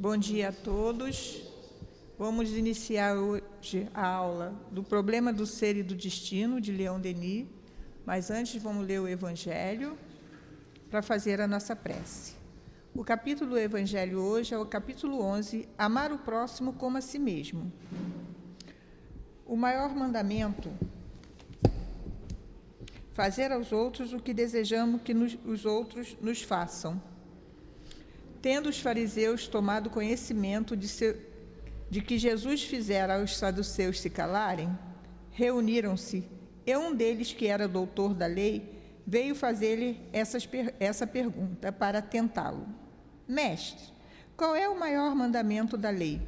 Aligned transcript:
Bom 0.00 0.16
dia 0.16 0.50
a 0.50 0.52
todos. 0.52 1.42
Vamos 2.16 2.52
iniciar 2.52 3.16
hoje 3.16 3.88
a 3.92 4.06
aula 4.06 4.54
do 4.70 4.80
Problema 4.80 5.32
do 5.32 5.44
Ser 5.44 5.76
e 5.76 5.82
do 5.82 5.96
Destino, 5.96 6.60
de 6.60 6.70
Leão 6.70 7.00
Denis. 7.00 7.48
Mas 8.06 8.30
antes 8.30 8.62
vamos 8.62 8.86
ler 8.86 9.00
o 9.00 9.08
Evangelho 9.08 9.98
para 10.88 11.02
fazer 11.02 11.40
a 11.40 11.48
nossa 11.48 11.74
prece. 11.74 12.34
O 12.94 13.02
capítulo 13.02 13.50
do 13.50 13.58
Evangelho 13.58 14.20
hoje 14.20 14.54
é 14.54 14.58
o 14.58 14.64
capítulo 14.64 15.20
11, 15.20 15.68
Amar 15.76 16.12
o 16.12 16.18
próximo 16.18 16.74
como 16.74 16.96
a 16.96 17.00
si 17.00 17.18
mesmo. 17.18 17.72
O 19.44 19.56
maior 19.56 19.92
mandamento 19.96 20.70
fazer 23.14 23.50
aos 23.50 23.72
outros 23.72 24.12
o 24.12 24.20
que 24.20 24.32
desejamos 24.32 25.02
que 25.02 25.12
nos, 25.12 25.36
os 25.44 25.66
outros 25.66 26.16
nos 26.20 26.40
façam. 26.40 27.02
Tendo 28.40 28.68
os 28.68 28.80
fariseus 28.80 29.48
tomado 29.48 29.90
conhecimento 29.90 30.76
de, 30.76 30.88
seu, 30.88 31.16
de 31.90 32.00
que 32.00 32.18
Jesus 32.18 32.62
fizera 32.62 33.18
aos 33.18 33.36
saduceus 33.36 34.00
se 34.00 34.08
calarem, 34.08 34.76
reuniram-se, 35.30 36.24
e 36.66 36.76
um 36.76 36.94
deles, 36.94 37.32
que 37.32 37.46
era 37.46 37.66
doutor 37.66 38.14
da 38.14 38.26
lei, 38.26 38.78
veio 39.06 39.34
fazer-lhe 39.34 40.00
essa 40.12 41.06
pergunta 41.06 41.72
para 41.72 42.02
tentá-lo: 42.02 42.66
Mestre, 43.26 43.92
qual 44.36 44.54
é 44.54 44.68
o 44.68 44.78
maior 44.78 45.14
mandamento 45.14 45.76
da 45.76 45.90
lei? 45.90 46.20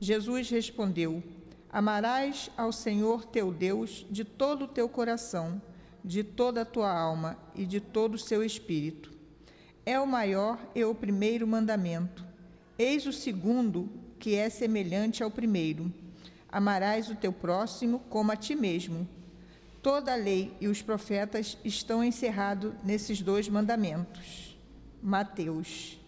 Jesus 0.00 0.48
respondeu: 0.50 1.22
Amarás 1.70 2.50
ao 2.56 2.72
Senhor 2.72 3.26
teu 3.26 3.52
Deus 3.52 4.06
de 4.10 4.24
todo 4.24 4.64
o 4.64 4.68
teu 4.68 4.88
coração 4.88 5.60
de 6.06 6.22
toda 6.22 6.62
a 6.62 6.64
tua 6.64 6.96
alma 6.96 7.36
e 7.52 7.66
de 7.66 7.80
todo 7.80 8.14
o 8.14 8.18
seu 8.18 8.44
espírito. 8.44 9.12
É 9.86 10.00
o 10.00 10.06
maior 10.06 10.58
e 10.74 10.84
o 10.84 10.92
primeiro 10.92 11.46
mandamento. 11.46 12.26
Eis 12.76 13.06
o 13.06 13.12
segundo, 13.12 13.88
que 14.18 14.34
é 14.34 14.50
semelhante 14.50 15.22
ao 15.22 15.30
primeiro: 15.30 15.94
Amarás 16.48 17.08
o 17.08 17.14
teu 17.14 17.32
próximo 17.32 18.00
como 18.10 18.32
a 18.32 18.36
ti 18.36 18.56
mesmo. 18.56 19.08
Toda 19.80 20.12
a 20.12 20.16
lei 20.16 20.52
e 20.60 20.66
os 20.66 20.82
profetas 20.82 21.56
estão 21.64 22.02
encerrados 22.02 22.74
nesses 22.82 23.22
dois 23.22 23.48
mandamentos. 23.48 24.58
Mateus. 25.00 26.00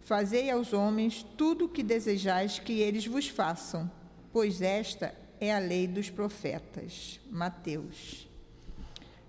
Fazei 0.00 0.50
aos 0.50 0.72
homens 0.72 1.24
tudo 1.36 1.66
o 1.66 1.68
que 1.68 1.82
desejais 1.82 2.58
que 2.58 2.80
eles 2.80 3.06
vos 3.06 3.28
façam, 3.28 3.90
pois 4.32 4.62
esta 4.62 5.14
é 5.38 5.54
a 5.54 5.58
lei 5.58 5.86
dos 5.86 6.08
profetas. 6.08 7.20
Mateus. 7.30 8.26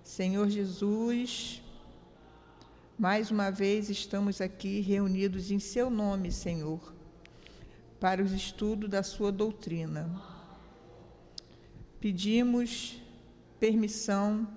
Senhor 0.02 0.48
Jesus, 0.48 1.61
mais 2.98 3.30
uma 3.30 3.50
vez 3.50 3.88
estamos 3.90 4.40
aqui 4.40 4.80
reunidos 4.80 5.50
em 5.50 5.58
Seu 5.58 5.90
nome, 5.90 6.30
Senhor, 6.30 6.94
para 7.98 8.22
os 8.22 8.32
estudos 8.32 8.88
da 8.88 9.02
Sua 9.02 9.32
doutrina. 9.32 10.10
Pedimos 12.00 13.02
permissão 13.58 14.48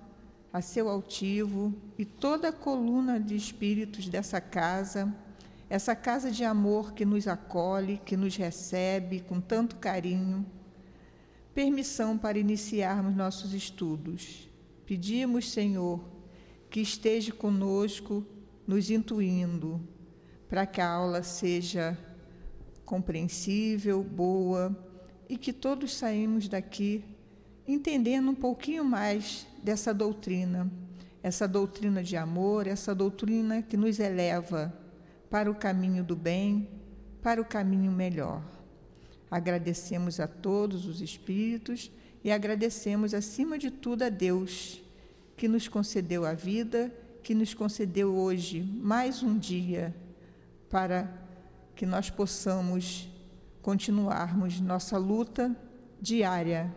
a 0.52 0.60
Seu 0.60 0.88
altivo 0.88 1.74
e 1.98 2.04
toda 2.04 2.48
a 2.48 2.52
coluna 2.52 3.18
de 3.18 3.34
espíritos 3.36 4.08
dessa 4.08 4.40
casa, 4.40 5.14
essa 5.68 5.96
casa 5.96 6.30
de 6.30 6.44
amor 6.44 6.92
que 6.92 7.04
nos 7.04 7.26
acolhe, 7.26 8.00
que 8.04 8.16
nos 8.16 8.36
recebe 8.36 9.20
com 9.20 9.40
tanto 9.40 9.76
carinho, 9.76 10.46
permissão 11.54 12.16
para 12.16 12.38
iniciarmos 12.38 13.16
nossos 13.16 13.52
estudos 13.54 14.46
Pedimos, 14.86 15.50
Senhor, 15.50 16.00
que 16.76 16.82
esteja 16.82 17.32
conosco, 17.32 18.22
nos 18.66 18.90
intuindo, 18.90 19.80
para 20.46 20.66
que 20.66 20.78
a 20.78 20.86
aula 20.86 21.22
seja 21.22 21.96
compreensível, 22.84 24.02
boa 24.02 24.76
e 25.26 25.38
que 25.38 25.54
todos 25.54 25.94
saímos 25.94 26.50
daqui 26.50 27.02
entendendo 27.66 28.28
um 28.30 28.34
pouquinho 28.34 28.84
mais 28.84 29.46
dessa 29.62 29.94
doutrina, 29.94 30.70
essa 31.22 31.48
doutrina 31.48 32.02
de 32.02 32.14
amor, 32.14 32.66
essa 32.66 32.94
doutrina 32.94 33.62
que 33.62 33.78
nos 33.78 33.98
eleva 33.98 34.70
para 35.30 35.50
o 35.50 35.54
caminho 35.54 36.04
do 36.04 36.14
bem, 36.14 36.68
para 37.22 37.40
o 37.40 37.44
caminho 37.46 37.90
melhor. 37.90 38.42
Agradecemos 39.30 40.20
a 40.20 40.26
todos 40.26 40.84
os 40.84 41.00
espíritos 41.00 41.90
e 42.22 42.30
agradecemos, 42.30 43.14
acima 43.14 43.56
de 43.56 43.70
tudo, 43.70 44.02
a 44.02 44.10
Deus, 44.10 44.84
que 45.36 45.48
nos 45.48 45.68
concedeu 45.68 46.24
a 46.24 46.32
vida, 46.32 46.92
que 47.22 47.34
nos 47.34 47.52
concedeu 47.52 48.14
hoje 48.14 48.62
mais 48.62 49.22
um 49.22 49.38
dia 49.38 49.94
para 50.70 51.12
que 51.74 51.84
nós 51.84 52.08
possamos 52.08 53.08
continuarmos 53.60 54.60
nossa 54.60 54.96
luta 54.96 55.54
diária 56.00 56.74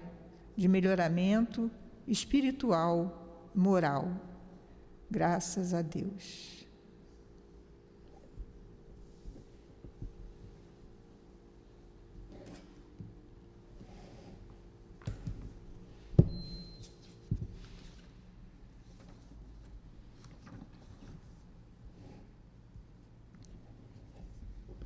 de 0.55 0.67
melhoramento 0.67 1.71
espiritual, 2.07 3.51
moral. 3.55 4.11
Graças 5.09 5.73
a 5.73 5.81
Deus. 5.81 6.58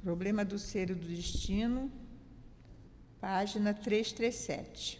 Problema 0.03 0.43
do 0.43 0.59
ser 0.59 0.89
e 0.89 0.93
do 0.93 1.07
destino, 1.07 1.89
página 3.21 3.73
337. 3.73 4.99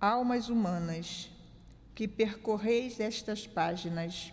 Almas 0.00 0.48
humanas, 0.48 1.30
que 1.94 2.08
percorreis 2.08 2.98
estas 2.98 3.46
páginas, 3.46 4.32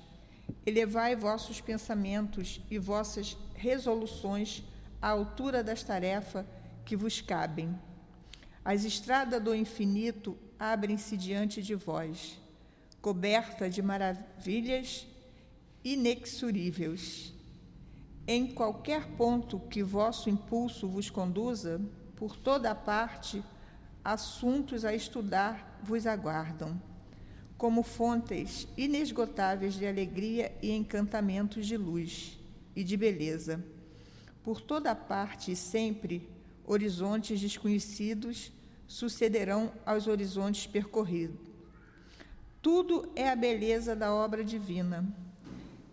elevai 0.66 1.16
vossos 1.16 1.62
pensamentos 1.62 2.60
e 2.72 2.80
vossas 2.80 3.38
resoluções 3.54 4.64
à 5.00 5.10
altura 5.10 5.64
das 5.64 5.84
tarefas 5.84 6.44
que 6.84 6.96
vos 6.96 7.22
cabem. 7.22 7.80
As 8.66 8.84
estradas 8.84 9.44
do 9.44 9.54
infinito 9.54 10.36
abrem-se 10.58 11.16
diante 11.16 11.62
de 11.62 11.76
vós, 11.76 12.42
coberta 13.00 13.70
de 13.70 13.84
maravilhas 13.84 15.06
inexoríveis. 15.84 17.34
Em 18.28 18.48
qualquer 18.48 19.08
ponto 19.18 19.60
que 19.60 19.82
vosso 19.82 20.30
impulso 20.30 20.88
vos 20.88 21.10
conduza, 21.10 21.82
por 22.16 22.36
toda 22.38 22.72
a 22.72 22.76
parte, 22.76 23.44
assuntos 24.04 24.86
a 24.86 24.94
estudar 24.94 25.80
vos 25.84 26.06
aguardam, 26.06 26.80
como 27.58 27.82
fontes 27.82 28.68
inesgotáveis 28.78 29.74
de 29.74 29.88
alegria 29.88 30.56
e 30.62 30.72
encantamentos 30.72 31.66
de 31.66 31.78
luz 31.78 32.40
e 32.76 32.84
de 32.84 32.96
beleza. 32.96 33.64
Por 34.44 34.62
toda 34.62 34.92
a 34.92 34.96
parte 34.96 35.52
e 35.52 35.56
sempre, 35.56 36.30
horizontes 36.66 37.42
desconhecidos 37.42 38.52
sucederão 38.88 39.72
aos 39.86 40.08
horizontes 40.08 40.68
percorridos. 40.68 41.40
Tudo 42.62 43.12
é 43.16 43.28
a 43.28 43.36
beleza 43.36 43.96
da 43.96 44.14
obra 44.14 44.44
divina 44.44 45.31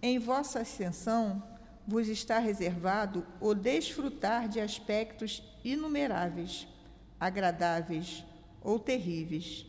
em 0.02 0.18
vossa 0.18 0.60
ascensão 0.60 1.42
vos 1.86 2.08
está 2.08 2.38
reservado 2.38 3.26
o 3.40 3.54
desfrutar 3.54 4.48
de 4.48 4.60
aspectos 4.60 5.42
inumeráveis, 5.64 6.68
agradáveis 7.18 8.24
ou 8.60 8.78
terríveis, 8.78 9.66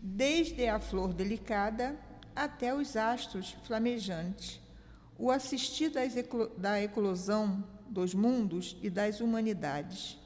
desde 0.00 0.66
a 0.66 0.78
flor 0.78 1.14
delicada 1.14 1.96
até 2.34 2.74
os 2.74 2.96
astros 2.96 3.56
flamejantes, 3.64 4.60
o 5.16 5.30
assistir 5.30 5.90
da 6.58 6.82
eclosão 6.82 7.64
dos 7.88 8.12
mundos 8.12 8.76
e 8.82 8.90
das 8.90 9.20
humanidades. 9.20 10.18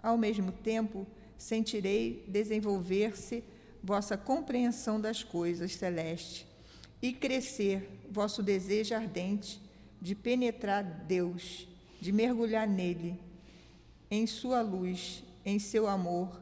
Ao 0.00 0.16
mesmo 0.16 0.52
tempo, 0.52 1.06
sentirei 1.36 2.24
desenvolver-se 2.28 3.42
vossa 3.82 4.16
compreensão 4.16 5.00
das 5.00 5.22
coisas 5.22 5.74
celestes 5.74 6.46
e 7.02 7.12
crescer 7.12 7.95
vosso 8.10 8.42
desejo 8.42 8.94
ardente 8.94 9.60
de 10.00 10.14
penetrar 10.14 10.82
Deus, 10.82 11.66
de 12.00 12.12
mergulhar 12.12 12.66
nele, 12.66 13.18
em 14.10 14.26
sua 14.26 14.60
luz, 14.60 15.24
em 15.44 15.58
seu 15.58 15.86
amor, 15.86 16.40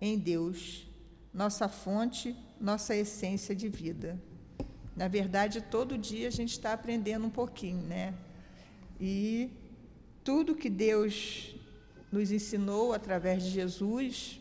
em 0.00 0.18
Deus, 0.18 0.86
nossa 1.32 1.68
fonte, 1.68 2.36
nossa 2.60 2.94
essência 2.94 3.54
de 3.54 3.68
vida. 3.68 4.20
Na 4.96 5.06
verdade, 5.06 5.60
todo 5.60 5.96
dia 5.96 6.28
a 6.28 6.30
gente 6.30 6.52
está 6.52 6.72
aprendendo 6.72 7.26
um 7.26 7.30
pouquinho, 7.30 7.82
né? 7.82 8.14
E 9.00 9.50
tudo 10.24 10.56
que 10.56 10.68
Deus 10.68 11.54
nos 12.10 12.32
ensinou 12.32 12.92
através 12.92 13.44
de 13.44 13.50
Jesus, 13.50 14.40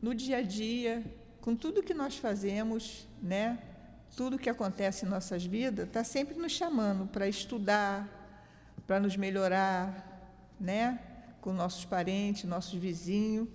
no 0.00 0.14
dia 0.14 0.38
a 0.38 0.42
dia, 0.42 1.04
com 1.40 1.56
tudo 1.56 1.82
que 1.82 1.94
nós 1.94 2.16
fazemos, 2.16 3.08
né? 3.22 3.58
Tudo 4.16 4.38
que 4.38 4.50
acontece 4.50 5.04
em 5.04 5.08
nossas 5.08 5.44
vidas 5.44 5.86
está 5.86 6.04
sempre 6.04 6.34
nos 6.36 6.52
chamando 6.52 7.06
para 7.06 7.28
estudar, 7.28 8.08
para 8.86 8.98
nos 8.98 9.16
melhorar, 9.16 10.54
né? 10.58 11.00
Com 11.40 11.52
nossos 11.52 11.84
parentes, 11.84 12.44
nossos 12.44 12.78
vizinhos. 12.78 13.48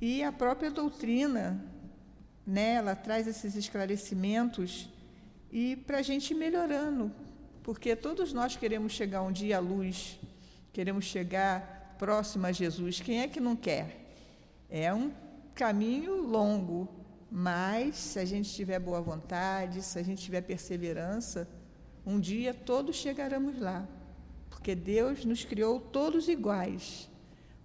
E 0.00 0.22
a 0.22 0.32
própria 0.32 0.70
doutrina, 0.70 1.64
né? 2.46 2.74
Ela 2.74 2.96
traz 2.96 3.26
esses 3.26 3.54
esclarecimentos 3.54 4.88
e 5.52 5.76
para 5.76 5.98
a 5.98 6.02
gente 6.02 6.30
ir 6.32 6.36
melhorando, 6.36 7.12
porque 7.62 7.94
todos 7.94 8.32
nós 8.32 8.56
queremos 8.56 8.92
chegar 8.92 9.22
um 9.22 9.30
dia 9.30 9.58
à 9.58 9.60
luz, 9.60 10.18
queremos 10.72 11.04
chegar 11.04 11.94
próximo 11.98 12.46
a 12.46 12.52
Jesus. 12.52 13.00
Quem 13.00 13.20
é 13.20 13.28
que 13.28 13.38
não 13.38 13.54
quer? 13.54 14.14
É 14.70 14.92
um 14.92 15.12
caminho 15.54 16.16
longo, 16.16 16.88
mas 17.34 17.96
se 17.96 18.18
a 18.18 18.26
gente 18.26 18.52
tiver 18.52 18.78
boa 18.78 19.00
vontade, 19.00 19.80
se 19.80 19.98
a 19.98 20.02
gente 20.02 20.22
tiver 20.22 20.42
perseverança, 20.42 21.48
um 22.04 22.20
dia 22.20 22.52
todos 22.52 22.96
chegaremos 22.96 23.58
lá, 23.58 23.88
porque 24.50 24.74
Deus 24.74 25.24
nos 25.24 25.42
criou 25.42 25.80
todos 25.80 26.28
iguais 26.28 27.08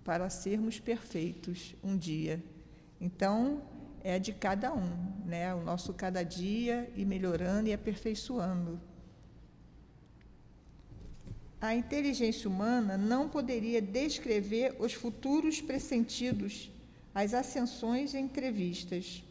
para 0.06 0.30
sermos 0.30 0.80
perfeitos 0.80 1.76
um 1.84 1.98
dia. 1.98 2.42
Então, 3.02 3.62
é 4.02 4.18
de 4.18 4.32
cada 4.32 4.74
um, 4.74 4.90
né? 5.26 5.54
O 5.54 5.62
nosso 5.62 5.94
cada 5.94 6.24
dia 6.24 6.90
ir 6.96 7.04
melhorando 7.04 7.68
e 7.68 7.74
aperfeiçoando. 7.74 8.80
A 11.60 11.76
inteligência 11.76 12.50
humana 12.50 12.98
não 12.98 13.28
poderia 13.28 13.82
descrever 13.82 14.78
os 14.80 14.94
futuros 14.94 15.60
pressentidos, 15.60 16.72
as 17.14 17.34
ascensões 17.34 18.14
entrevistas. 18.14 19.27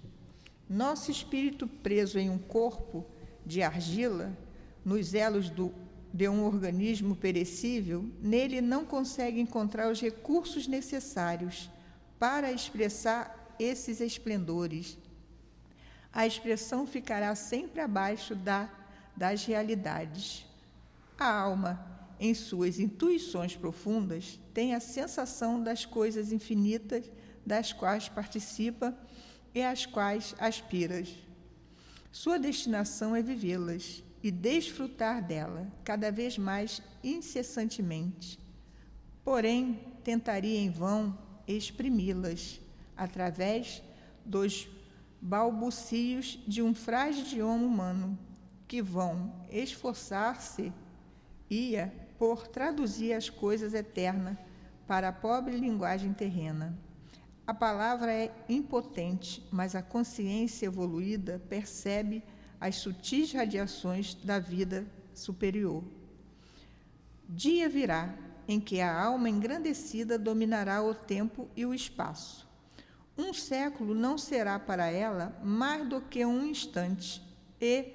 Nosso 0.68 1.10
espírito 1.10 1.68
preso 1.68 2.18
em 2.18 2.28
um 2.28 2.38
corpo 2.38 3.06
de 3.44 3.62
argila 3.62 4.36
nos 4.84 5.14
elos 5.14 5.48
do, 5.48 5.72
de 6.12 6.28
um 6.28 6.44
organismo 6.44 7.14
perecível, 7.14 8.04
nele 8.20 8.60
não 8.60 8.84
consegue 8.84 9.40
encontrar 9.40 9.90
os 9.90 10.00
recursos 10.00 10.66
necessários 10.66 11.70
para 12.18 12.50
expressar 12.50 13.54
esses 13.58 14.00
esplendores. 14.00 14.98
A 16.12 16.26
expressão 16.26 16.86
ficará 16.86 17.34
sempre 17.34 17.80
abaixo 17.80 18.34
da, 18.34 18.68
das 19.16 19.44
realidades. 19.44 20.46
A 21.18 21.30
alma, 21.30 21.84
em 22.18 22.34
suas 22.34 22.80
intuições 22.80 23.54
profundas, 23.54 24.40
tem 24.52 24.74
a 24.74 24.80
sensação 24.80 25.62
das 25.62 25.84
coisas 25.84 26.32
infinitas 26.32 27.04
das 27.44 27.72
quais 27.72 28.08
participa 28.08 28.96
e 29.56 29.62
às 29.62 29.86
quais 29.86 30.34
aspira. 30.38 31.02
Sua 32.12 32.38
destinação 32.38 33.16
é 33.16 33.22
vivê-las 33.22 34.04
e 34.22 34.30
desfrutar 34.30 35.26
dela 35.26 35.66
cada 35.82 36.12
vez 36.12 36.36
mais 36.36 36.82
incessantemente. 37.02 38.38
Porém, 39.24 39.80
tentaria 40.04 40.58
em 40.58 40.68
vão 40.68 41.18
exprimi-las 41.48 42.60
através 42.94 43.82
dos 44.26 44.68
balbucios 45.22 46.38
de 46.46 46.60
um 46.60 46.74
frágil 46.74 47.24
idioma 47.24 47.64
humano 47.64 48.18
que 48.68 48.82
vão 48.82 49.32
esforçar-se 49.50 50.70
ia 51.48 51.90
por 52.18 52.46
traduzir 52.46 53.14
as 53.14 53.30
coisas 53.30 53.72
eternas 53.72 54.36
para 54.86 55.08
a 55.08 55.12
pobre 55.12 55.56
linguagem 55.56 56.12
terrena. 56.12 56.76
A 57.46 57.54
palavra 57.54 58.12
é 58.12 58.34
impotente, 58.48 59.46
mas 59.52 59.76
a 59.76 59.82
consciência 59.82 60.66
evoluída 60.66 61.40
percebe 61.48 62.22
as 62.60 62.76
sutis 62.76 63.32
radiações 63.32 64.14
da 64.14 64.40
vida 64.40 64.84
superior. 65.14 65.84
Dia 67.28 67.68
virá 67.68 68.14
em 68.48 68.58
que 68.58 68.80
a 68.80 69.00
alma 69.00 69.28
engrandecida 69.28 70.18
dominará 70.18 70.82
o 70.82 70.92
tempo 70.92 71.48
e 71.56 71.64
o 71.64 71.72
espaço. 71.72 72.48
Um 73.16 73.32
século 73.32 73.94
não 73.94 74.18
será 74.18 74.58
para 74.58 74.90
ela 74.90 75.38
mais 75.42 75.88
do 75.88 76.00
que 76.00 76.24
um 76.24 76.44
instante, 76.44 77.22
e, 77.60 77.92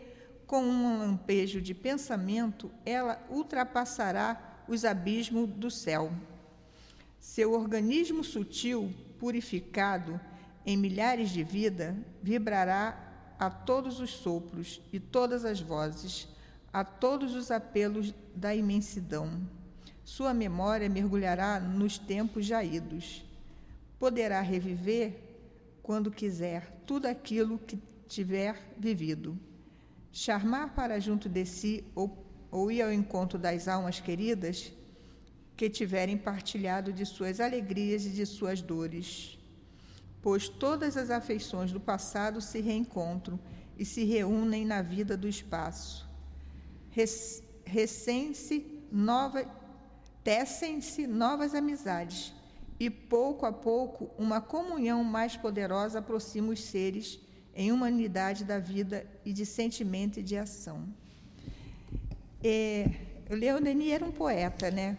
com 0.48 0.64
um 0.64 0.98
lampejo 0.98 1.62
de 1.62 1.74
pensamento, 1.74 2.72
ela 2.86 3.22
ultrapassará 3.30 4.64
os 4.68 4.84
abismos 4.84 5.50
do 5.50 5.70
céu. 5.70 6.12
Seu 7.20 7.54
organismo 7.54 8.24
sutil, 8.24 8.94
purificado 9.22 10.20
em 10.66 10.76
milhares 10.76 11.30
de 11.30 11.44
vidas, 11.44 11.96
vibrará 12.24 12.98
a 13.38 13.52
todos 13.52 14.00
os 14.00 14.10
sopros 14.10 14.82
e 14.92 15.00
todas 15.00 15.46
as 15.46 15.62
vozes, 15.62 16.28
a 16.74 16.84
todos 16.84 17.36
os 17.36 17.52
apelos 17.52 18.12
da 18.36 18.56
imensidão. 18.56 19.40
Sua 20.04 20.34
memória 20.34 20.90
mergulhará 20.90 21.60
nos 21.60 22.00
tempos 22.00 22.48
já 22.48 22.64
idos. 22.64 23.24
Poderá 24.00 24.42
reviver, 24.42 25.14
quando 25.84 26.10
quiser, 26.10 26.82
tudo 26.88 27.06
aquilo 27.06 27.60
que 27.60 27.78
tiver 28.08 28.74
vivido. 28.76 29.38
Charmar 30.12 30.74
para 30.74 31.00
junto 31.00 31.30
de 31.30 31.46
si 31.46 31.84
ou, 31.94 32.26
ou 32.50 32.72
ir 32.72 32.82
ao 32.82 32.92
encontro 32.92 33.38
das 33.38 33.68
almas 33.68 34.00
queridas 34.00 34.74
que 35.62 35.70
tiverem 35.70 36.18
partilhado 36.18 36.92
de 36.92 37.06
suas 37.06 37.40
alegrias 37.40 38.06
e 38.06 38.10
de 38.10 38.26
suas 38.26 38.62
dores 38.62 39.38
pois 40.22 40.48
todas 40.48 40.96
as 40.96 41.10
afeições 41.10 41.72
do 41.72 41.80
passado 41.80 42.40
se 42.42 42.62
reencontram 42.62 43.40
e 43.78 43.84
se 43.84 44.04
reúnem 44.04 44.64
na 44.66 44.82
vida 44.82 45.18
do 45.18 45.28
espaço. 45.28 46.08
Recém-se 47.66 48.84
nova, 48.92 49.44
tecem-se 50.24 51.08
novas 51.08 51.56
amizades 51.56 52.34
e 52.80 52.90
pouco 52.90 53.46
a 53.46 53.52
pouco 53.52 54.12
uma 54.18 54.40
comunhão 54.40 55.04
mais 55.04 55.36
poderosa 55.36 56.00
aproxima 56.00 56.52
os 56.52 56.62
seres 56.62 57.20
em 57.56 57.72
uma 57.72 57.88
unidade 57.88 58.44
da 58.44 58.60
vida 58.60 59.06
e 59.26 59.34
de 59.34 59.46
sentimento 59.46 60.20
e 60.20 60.24
de 60.24 60.38
ação. 60.38 60.88
É, 62.44 62.90
Denis 63.64 63.92
era 63.92 64.06
um 64.06 64.12
poeta, 64.12 64.70
né? 64.70 64.98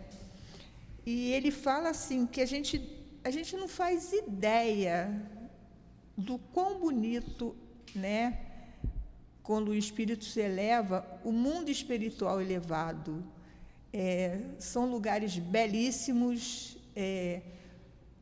E 1.05 1.33
ele 1.33 1.51
fala 1.51 1.91
assim 1.91 2.27
que 2.27 2.41
a 2.41 2.47
gente 2.47 3.03
a 3.25 3.31
gente 3.31 3.57
não 3.57 3.69
faz 3.69 4.13
ideia 4.13 5.23
do 6.17 6.39
quão 6.39 6.79
bonito, 6.79 7.55
né? 7.95 8.39
Quando 9.43 9.69
o 9.69 9.75
espírito 9.75 10.25
se 10.25 10.41
eleva, 10.41 11.07
o 11.25 11.33
mundo 11.33 11.71
espiritual 11.71 12.41
elevado. 12.41 13.25
É, 13.93 14.41
são 14.59 14.91
lugares 14.91 15.39
belíssimos, 15.39 16.79
é, 16.97 17.43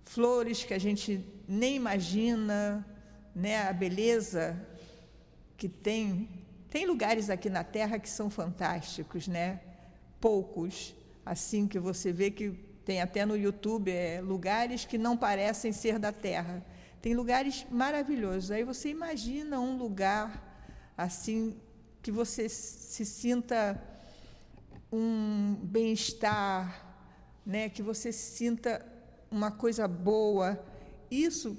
flores 0.04 0.64
que 0.64 0.74
a 0.74 0.78
gente 0.78 1.24
nem 1.48 1.76
imagina, 1.76 2.84
né? 3.34 3.68
A 3.68 3.72
beleza 3.72 4.60
que 5.56 5.68
tem. 5.68 6.28
Tem 6.68 6.86
lugares 6.86 7.30
aqui 7.30 7.48
na 7.48 7.64
Terra 7.64 7.98
que 7.98 8.08
são 8.08 8.28
fantásticos, 8.28 9.26
né? 9.26 9.60
Poucos, 10.20 10.94
assim 11.24 11.66
que 11.66 11.78
você 11.78 12.12
vê 12.12 12.30
que 12.30 12.69
tem 12.90 13.00
até 13.00 13.24
no 13.24 13.36
YouTube 13.36 13.88
é, 13.88 14.20
lugares 14.20 14.84
que 14.84 14.98
não 14.98 15.16
parecem 15.16 15.70
ser 15.70 15.96
da 15.96 16.10
terra. 16.10 16.60
Tem 17.00 17.14
lugares 17.14 17.64
maravilhosos. 17.70 18.50
Aí 18.50 18.64
você 18.64 18.88
imagina 18.88 19.60
um 19.60 19.76
lugar 19.76 20.28
assim 20.98 21.56
que 22.02 22.10
você 22.10 22.48
se 22.48 23.06
sinta 23.06 23.80
um 24.90 25.54
bem-estar, 25.62 26.84
né? 27.46 27.68
que 27.68 27.80
você 27.80 28.10
sinta 28.10 28.84
uma 29.30 29.52
coisa 29.52 29.86
boa. 29.86 30.60
Isso 31.08 31.56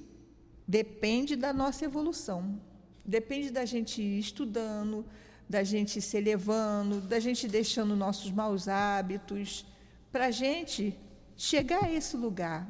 depende 0.67 1.37
da 1.37 1.53
nossa 1.53 1.85
evolução. 1.85 2.59
Depende 3.05 3.51
da 3.51 3.63
gente 3.63 4.01
ir 4.01 4.19
estudando, 4.19 5.05
da 5.47 5.63
gente 5.63 6.01
se 6.01 6.17
elevando, 6.17 6.99
da 6.99 7.21
gente 7.21 7.47
deixando 7.47 7.95
nossos 7.95 8.29
maus 8.31 8.67
hábitos, 8.67 9.65
para 10.11 10.25
a 10.25 10.31
gente 10.31 10.99
chegar 11.41 11.85
a 11.85 11.91
esse 11.91 12.15
lugar. 12.15 12.69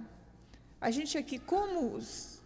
A 0.79 0.89
gente 0.91 1.17
aqui, 1.17 1.37
como 1.37 1.99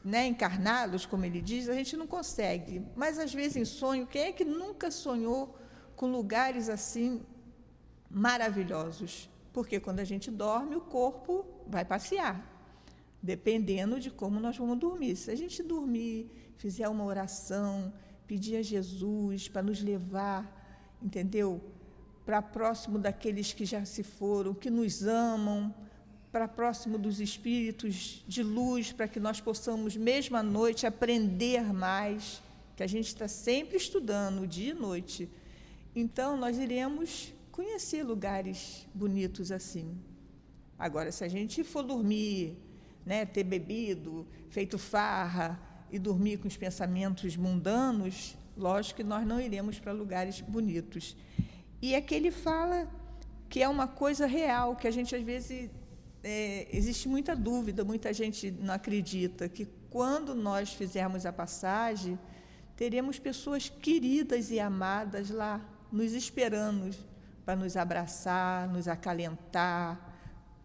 né, 0.04 0.26
encarnados, 0.26 1.06
como 1.06 1.24
ele 1.24 1.40
diz, 1.40 1.70
a 1.70 1.76
gente 1.76 1.96
não 1.96 2.08
consegue. 2.08 2.82
Mas 2.96 3.20
às 3.20 3.32
vezes 3.32 3.58
em 3.58 3.64
sonho, 3.64 4.08
quem 4.08 4.24
é 4.24 4.32
que 4.32 4.44
nunca 4.44 4.90
sonhou 4.90 5.56
com 5.96 6.08
lugares 6.08 6.68
assim 6.68 7.22
maravilhosos? 8.10 9.30
Porque 9.54 9.80
quando 9.80 10.00
a 10.00 10.04
gente 10.04 10.32
dorme, 10.32 10.76
o 10.76 10.82
corpo 10.82 11.46
vai 11.68 11.86
passear, 11.86 12.36
dependendo 13.22 14.00
de 14.00 14.10
como 14.10 14.40
nós 14.40 14.58
vamos 14.58 14.80
dormir. 14.80 15.16
Se 15.16 15.30
a 15.30 15.36
gente 15.36 15.62
dormir, 15.62 16.32
fizer 16.58 16.90
uma 16.90 17.06
oração, 17.06 17.94
pedir 18.26 18.58
a 18.58 18.64
Jesus 18.64 19.48
para 19.48 19.62
nos 19.62 19.80
levar, 19.80 20.42
entendeu? 21.00 21.62
Para 22.26 22.42
próximo 22.42 22.98
daqueles 22.98 23.54
que 23.54 23.64
já 23.64 23.86
se 23.86 24.02
foram, 24.02 24.56
que 24.56 24.72
nos 24.72 25.04
amam, 25.06 25.74
para 26.36 26.50
próximo 26.50 26.98
dos 26.98 27.22
espíritos 27.22 28.22
de 28.28 28.44
luz, 28.44 28.92
para 28.92 29.08
que 29.08 29.22
nós 29.22 29.40
possamos, 29.40 29.96
mesmo 29.96 30.36
à 30.36 30.44
noite, 30.44 30.86
aprender 30.86 31.72
mais, 31.72 32.44
que 32.76 32.84
a 32.84 32.88
gente 32.88 33.08
está 33.08 33.26
sempre 33.26 33.78
estudando, 33.78 34.46
dia 34.46 34.72
e 34.72 34.74
noite. 34.74 35.30
Então, 35.96 36.36
nós 36.36 36.58
iremos 36.58 37.34
conhecer 37.54 38.04
lugares 38.04 38.86
bonitos 38.94 39.50
assim. 39.50 39.98
Agora, 40.78 41.10
se 41.10 41.24
a 41.24 41.30
gente 41.30 41.64
for 41.64 41.84
dormir, 41.84 42.58
né, 43.06 43.26
ter 43.26 43.46
bebido, 43.46 44.28
feito 44.50 44.78
farra 44.78 45.58
e 45.90 45.98
dormir 45.98 46.40
com 46.40 46.50
os 46.50 46.58
pensamentos 46.58 47.38
mundanos, 47.38 48.36
lógico 48.58 48.98
que 48.98 49.06
nós 49.06 49.26
não 49.26 49.40
iremos 49.40 49.80
para 49.80 49.94
lugares 49.94 50.42
bonitos. 50.42 51.16
E 51.82 51.94
é 51.94 52.02
que 52.02 52.14
ele 52.14 52.30
fala 52.30 52.92
que 53.48 53.64
é 53.64 53.70
uma 53.70 53.88
coisa 53.88 54.26
real, 54.26 54.76
que 54.76 54.86
a 54.86 54.92
gente 54.92 55.16
às 55.16 55.24
vezes 55.24 55.70
é, 56.28 56.68
existe 56.76 57.08
muita 57.08 57.36
dúvida, 57.36 57.86
muita 57.86 58.12
gente 58.12 58.50
não 58.50 58.74
acredita 58.74 59.48
que 59.48 59.68
quando 59.92 60.34
nós 60.34 60.74
fizermos 60.74 61.24
a 61.24 61.32
passagem, 61.32 62.18
teremos 62.76 63.20
pessoas 63.20 63.70
queridas 63.70 64.50
e 64.50 64.60
amadas 64.60 65.30
lá, 65.30 65.62
nos 65.92 66.14
esperando 66.14 66.90
para 67.46 67.56
nos 67.56 67.78
abraçar, 67.78 68.68
nos 68.68 68.88
acalentar. 68.88 70.16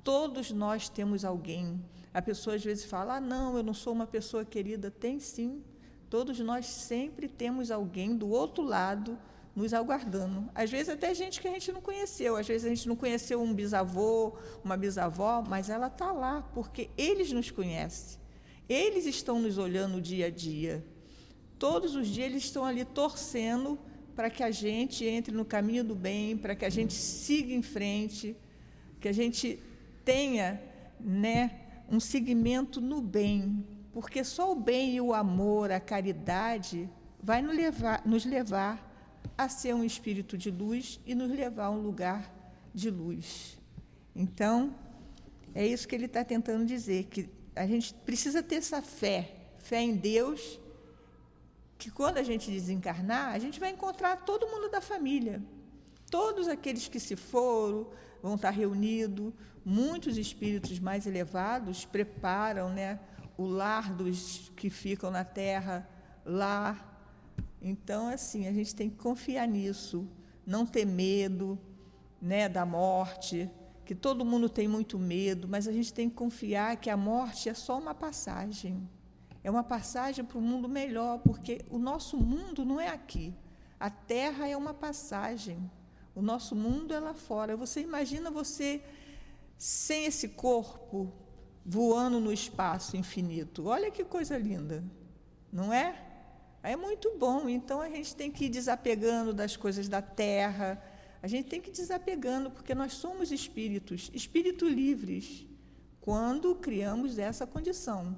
Todos 0.02 0.50
nós 0.50 0.88
temos 0.88 1.26
alguém. 1.26 1.84
A 2.14 2.22
pessoa 2.22 2.56
às 2.56 2.64
vezes 2.64 2.86
fala: 2.86 3.16
ah, 3.16 3.20
não, 3.20 3.54
eu 3.58 3.62
não 3.62 3.74
sou 3.74 3.92
uma 3.92 4.06
pessoa 4.06 4.46
querida. 4.46 4.90
Tem 4.90 5.20
sim. 5.20 5.62
Todos 6.08 6.40
nós 6.40 6.64
sempre 6.64 7.28
temos 7.28 7.70
alguém 7.70 8.16
do 8.16 8.30
outro 8.30 8.64
lado 8.64 9.18
nos 9.54 9.74
aguardando. 9.74 10.48
Às 10.54 10.70
vezes 10.70 10.88
até 10.88 11.14
gente 11.14 11.40
que 11.40 11.48
a 11.48 11.52
gente 11.52 11.72
não 11.72 11.80
conheceu, 11.80 12.36
às 12.36 12.46
vezes 12.46 12.66
a 12.66 12.68
gente 12.68 12.88
não 12.88 12.96
conheceu 12.96 13.42
um 13.42 13.52
bisavô, 13.52 14.36
uma 14.64 14.76
bisavó, 14.76 15.42
mas 15.46 15.68
ela 15.68 15.88
está 15.88 16.12
lá 16.12 16.42
porque 16.54 16.90
eles 16.96 17.32
nos 17.32 17.50
conhecem. 17.50 18.18
Eles 18.68 19.06
estão 19.06 19.40
nos 19.40 19.58
olhando 19.58 20.00
dia 20.00 20.26
a 20.26 20.30
dia. 20.30 20.84
Todos 21.58 21.94
os 21.94 22.06
dias 22.06 22.30
eles 22.30 22.44
estão 22.44 22.64
ali 22.64 22.84
torcendo 22.84 23.78
para 24.14 24.30
que 24.30 24.42
a 24.42 24.50
gente 24.50 25.04
entre 25.04 25.34
no 25.34 25.44
caminho 25.44 25.82
do 25.82 25.94
bem, 25.94 26.36
para 26.36 26.54
que 26.54 26.64
a 26.64 26.70
gente 26.70 26.92
siga 26.92 27.52
em 27.52 27.62
frente, 27.62 28.36
que 29.00 29.08
a 29.08 29.12
gente 29.12 29.58
tenha, 30.04 30.60
né, 31.00 31.60
um 31.88 31.98
seguimento 31.98 32.80
no 32.80 33.00
bem, 33.00 33.64
porque 33.92 34.22
só 34.22 34.52
o 34.52 34.54
bem 34.54 34.96
e 34.96 35.00
o 35.00 35.12
amor, 35.12 35.72
a 35.72 35.80
caridade 35.80 36.88
vai 37.22 37.42
nos 37.42 37.56
levar, 37.56 38.02
nos 38.06 38.24
levar 38.24 38.89
a 39.36 39.48
ser 39.48 39.74
um 39.74 39.84
espírito 39.84 40.36
de 40.36 40.50
luz 40.50 41.00
e 41.06 41.14
nos 41.14 41.30
levar 41.30 41.66
a 41.66 41.70
um 41.70 41.80
lugar 41.80 42.32
de 42.74 42.90
luz. 42.90 43.58
Então, 44.14 44.74
é 45.54 45.66
isso 45.66 45.88
que 45.88 45.94
ele 45.94 46.06
está 46.06 46.24
tentando 46.24 46.64
dizer, 46.66 47.04
que 47.04 47.28
a 47.56 47.66
gente 47.66 47.94
precisa 47.94 48.42
ter 48.42 48.56
essa 48.56 48.82
fé, 48.82 49.34
fé 49.58 49.80
em 49.80 49.94
Deus, 49.94 50.60
que 51.78 51.90
quando 51.90 52.18
a 52.18 52.22
gente 52.22 52.50
desencarnar, 52.50 53.32
a 53.34 53.38
gente 53.38 53.58
vai 53.58 53.70
encontrar 53.70 54.24
todo 54.24 54.46
mundo 54.46 54.70
da 54.70 54.80
família. 54.80 55.42
Todos 56.10 56.48
aqueles 56.48 56.88
que 56.88 57.00
se 57.00 57.16
foram 57.16 57.88
vão 58.22 58.34
estar 58.34 58.50
reunidos, 58.50 59.32
muitos 59.64 60.18
espíritos 60.18 60.78
mais 60.78 61.06
elevados 61.06 61.84
preparam 61.84 62.68
né, 62.70 63.00
o 63.38 63.46
lar 63.46 63.92
dos 63.94 64.52
que 64.56 64.68
ficam 64.68 65.10
na 65.10 65.24
terra, 65.24 65.88
lá 66.24 66.89
então, 67.60 68.08
assim, 68.08 68.46
a 68.46 68.52
gente 68.52 68.74
tem 68.74 68.88
que 68.88 68.96
confiar 68.96 69.46
nisso, 69.46 70.08
não 70.46 70.64
ter 70.64 70.86
medo 70.86 71.58
né, 72.20 72.48
da 72.48 72.64
morte, 72.64 73.50
que 73.84 73.94
todo 73.94 74.24
mundo 74.24 74.48
tem 74.48 74.68
muito 74.68 74.98
medo, 74.98 75.48
mas 75.48 75.66
a 75.68 75.72
gente 75.72 75.92
tem 75.92 76.08
que 76.08 76.14
confiar 76.14 76.76
que 76.76 76.88
a 76.88 76.96
morte 76.96 77.48
é 77.48 77.54
só 77.54 77.78
uma 77.78 77.94
passagem. 77.94 78.88
É 79.42 79.50
uma 79.50 79.64
passagem 79.64 80.24
para 80.24 80.38
um 80.38 80.42
mundo 80.42 80.68
melhor, 80.68 81.18
porque 81.18 81.64
o 81.68 81.78
nosso 81.78 82.16
mundo 82.16 82.64
não 82.64 82.80
é 82.80 82.88
aqui. 82.88 83.34
A 83.78 83.90
Terra 83.90 84.46
é 84.48 84.56
uma 84.56 84.74
passagem. 84.74 85.70
O 86.14 86.22
nosso 86.22 86.54
mundo 86.54 86.92
é 86.92 87.00
lá 87.00 87.14
fora. 87.14 87.56
Você 87.56 87.80
imagina 87.80 88.30
você 88.30 88.82
sem 89.58 90.04
esse 90.04 90.28
corpo 90.28 91.12
voando 91.64 92.20
no 92.20 92.32
espaço 92.32 92.96
infinito. 92.96 93.66
Olha 93.66 93.90
que 93.90 94.04
coisa 94.04 94.36
linda, 94.36 94.84
não 95.52 95.72
é? 95.72 96.09
É 96.62 96.76
muito 96.76 97.16
bom. 97.18 97.48
Então 97.48 97.80
a 97.80 97.88
gente 97.88 98.14
tem 98.14 98.30
que 98.30 98.46
ir 98.46 98.48
desapegando 98.50 99.32
das 99.32 99.56
coisas 99.56 99.88
da 99.88 100.02
terra. 100.02 100.82
A 101.22 101.26
gente 101.26 101.48
tem 101.48 101.60
que 101.60 101.70
ir 101.70 101.72
desapegando, 101.72 102.50
porque 102.50 102.74
nós 102.74 102.94
somos 102.94 103.30
espíritos, 103.30 104.10
espíritos 104.14 104.70
livres, 104.70 105.46
quando 106.00 106.54
criamos 106.54 107.18
essa 107.18 107.46
condição, 107.46 108.16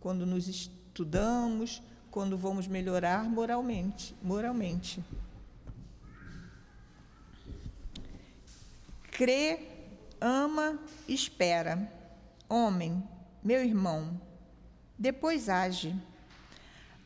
quando 0.00 0.26
nos 0.26 0.48
estudamos, 0.48 1.82
quando 2.10 2.36
vamos 2.36 2.66
melhorar 2.66 3.24
moralmente, 3.24 4.14
moralmente. 4.22 5.02
Crê, 9.10 9.60
ama, 10.20 10.78
espera. 11.08 11.90
Homem, 12.48 13.02
meu 13.42 13.64
irmão, 13.64 14.20
depois 14.98 15.48
age 15.48 15.94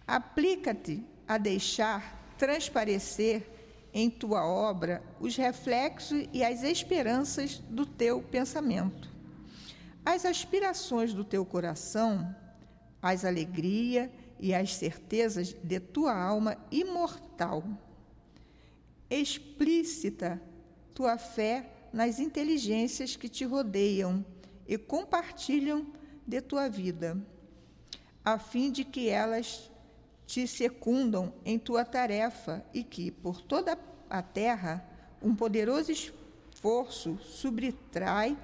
Aplica-te 0.07 1.05
a 1.27 1.37
deixar 1.37 2.35
transparecer 2.39 3.47
em 3.93 4.11
tua 4.11 4.47
obra 4.47 5.03
os 5.19 5.37
reflexos 5.37 6.29
e 6.33 6.45
as 6.45 6.63
esperanças 6.63 7.59
do 7.71 7.87
teu 7.87 8.23
pensamento, 8.23 9.11
as 10.05 10.25
aspirações 10.25 11.15
do 11.15 11.25
teu 11.25 11.45
coração, 11.45 12.35
as 13.01 13.25
alegrias 13.25 14.11
e 14.39 14.55
as 14.55 14.75
certezas 14.75 15.55
de 15.65 15.81
tua 15.81 16.15
alma 16.15 16.57
imortal. 16.71 17.65
Explícita 19.09 20.41
tua 20.95 21.17
fé 21.17 21.71
nas 21.93 22.19
inteligências 22.19 23.17
que 23.17 23.29
te 23.29 23.45
rodeiam 23.45 24.25
e 24.69 24.77
compartilham 24.77 25.87
de 26.27 26.41
tua 26.41 26.69
vida, 26.69 27.17
a 28.25 28.39
fim 28.39 28.71
de 28.71 28.85
que 28.85 29.09
elas 29.09 29.71
te 30.27 30.47
secundam 30.47 31.33
em 31.45 31.59
tua 31.59 31.85
tarefa 31.85 32.65
e 32.75 32.83
que, 32.83 33.11
por 33.11 33.41
toda 33.41 33.79
a 34.11 34.23
terra, 34.23 34.85
um 35.23 35.35
poderoso 35.35 35.93
esforço 35.93 37.19
subtrai 37.23 38.37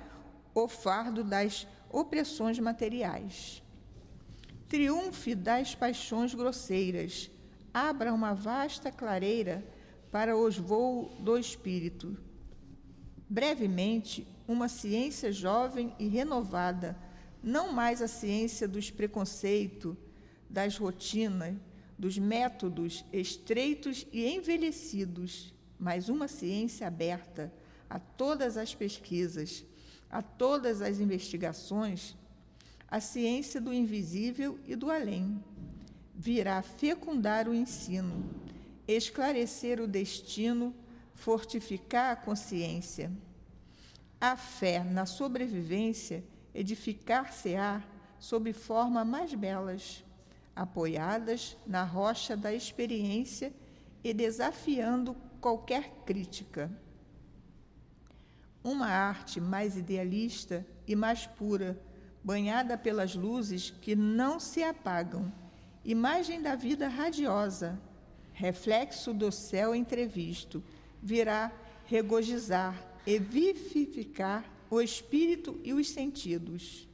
o 0.54 0.68
fardo 0.68 1.24
das 1.24 1.66
opressões 1.90 2.58
materiais. 2.58 3.62
Triunfe 4.68 5.34
das 5.34 5.74
paixões 5.74 6.34
grosseiras, 6.34 7.30
abra 7.74 8.12
uma 8.14 8.32
vasta 8.32 8.90
clareira 8.90 9.64
para 10.10 10.36
os 10.36 10.56
voos 10.56 11.12
do 11.18 11.36
espírito. 11.36 12.16
Brevemente, 13.28 14.26
uma 14.46 14.68
ciência 14.68 15.32
jovem 15.32 15.94
e 15.98 16.06
renovada, 16.06 16.96
não 17.42 17.72
mais 17.72 18.00
a 18.00 18.08
ciência 18.08 18.68
dos 18.68 18.90
preconceitos, 18.90 19.96
das 20.48 20.76
rotinas, 20.76 21.56
dos 22.02 22.18
métodos 22.18 23.04
estreitos 23.12 24.04
e 24.12 24.26
envelhecidos, 24.26 25.54
mas 25.78 26.09
uma 26.09 26.26
ciência 26.26 26.85
aberta 26.85 27.52
a 27.88 27.97
todas 27.97 28.56
as 28.56 28.75
pesquisas, 28.75 29.64
a 30.11 30.21
todas 30.21 30.82
as 30.82 30.99
investigações, 30.99 32.16
a 32.88 32.99
ciência 32.99 33.61
do 33.61 33.73
invisível 33.73 34.59
e 34.66 34.75
do 34.75 34.90
além. 34.90 35.40
Virá 36.12 36.61
fecundar 36.61 37.49
o 37.49 37.54
ensino, 37.54 38.28
esclarecer 38.88 39.80
o 39.80 39.87
destino, 39.87 40.75
fortificar 41.14 42.11
a 42.11 42.16
consciência. 42.16 43.12
A 44.21 44.37
fé 44.37 44.82
na 44.82 45.06
sobrevivência 45.06 46.25
edificar-se-á 46.52 47.80
sob 48.18 48.52
forma 48.52 49.04
mais 49.04 49.32
belas 49.35 50.02
apoiadas 50.54 51.56
na 51.66 51.82
rocha 51.82 52.37
da 52.37 52.52
experiência 52.52 53.52
e 54.04 54.12
desafiando 54.12 55.16
qualquer 55.40 55.90
crítica. 56.04 56.71
Uma 58.62 58.87
arte 58.87 59.40
mais 59.40 59.76
idealista 59.76 60.64
e 60.87 60.94
mais 60.94 61.26
pura, 61.26 61.80
banhada 62.23 62.78
pelas 62.78 63.14
luzes 63.14 63.71
que 63.71 63.97
não 63.97 64.38
se 64.38 64.62
apagam, 64.62 65.32
imagem 65.85 66.40
da 66.40 66.54
vida 66.54 66.87
radiosa, 66.87 67.80
reflexo 68.32 69.12
do 69.12 69.32
céu 69.32 69.75
entrevisto, 69.75 70.62
virá 71.02 71.50
regozijar 71.87 72.80
e 73.06 73.18
vivificar 73.18 74.44
o 74.71 74.80
espírito 74.80 75.61
e 75.64 75.75
os 75.75 75.90
sentidos. 75.90 76.88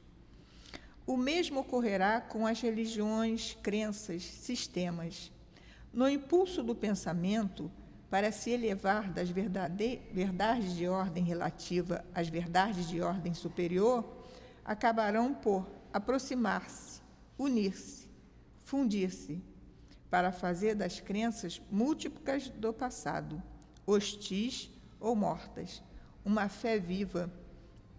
O 1.09 1.17
mesmo 1.17 1.61
ocorrerá 1.61 2.21
com 2.21 2.45
as 2.45 2.61
religiões, 2.61 3.57
crenças, 3.63 4.21
sistemas. 4.21 5.31
No 5.91 6.07
impulso 6.07 6.61
do 6.61 6.75
pensamento, 6.75 7.71
para 8.11 8.31
se 8.31 8.51
elevar 8.51 9.11
das 9.11 9.27
verdades 9.27 10.75
de 10.75 10.87
ordem 10.87 11.23
relativa 11.23 12.05
às 12.13 12.29
verdades 12.29 12.87
de 12.87 13.01
ordem 13.01 13.33
superior, 13.33 14.07
acabarão 14.63 15.33
por 15.33 15.67
aproximar-se, 15.91 17.01
unir-se, 17.39 18.07
fundir-se, 18.63 19.41
para 20.11 20.31
fazer 20.31 20.75
das 20.75 20.99
crenças 20.99 21.59
múltiplas 21.71 22.49
do 22.49 22.71
passado, 22.71 23.41
hostis 23.83 24.69
ou 24.99 25.15
mortas, 25.15 25.81
uma 26.23 26.47
fé 26.47 26.77
viva 26.77 27.33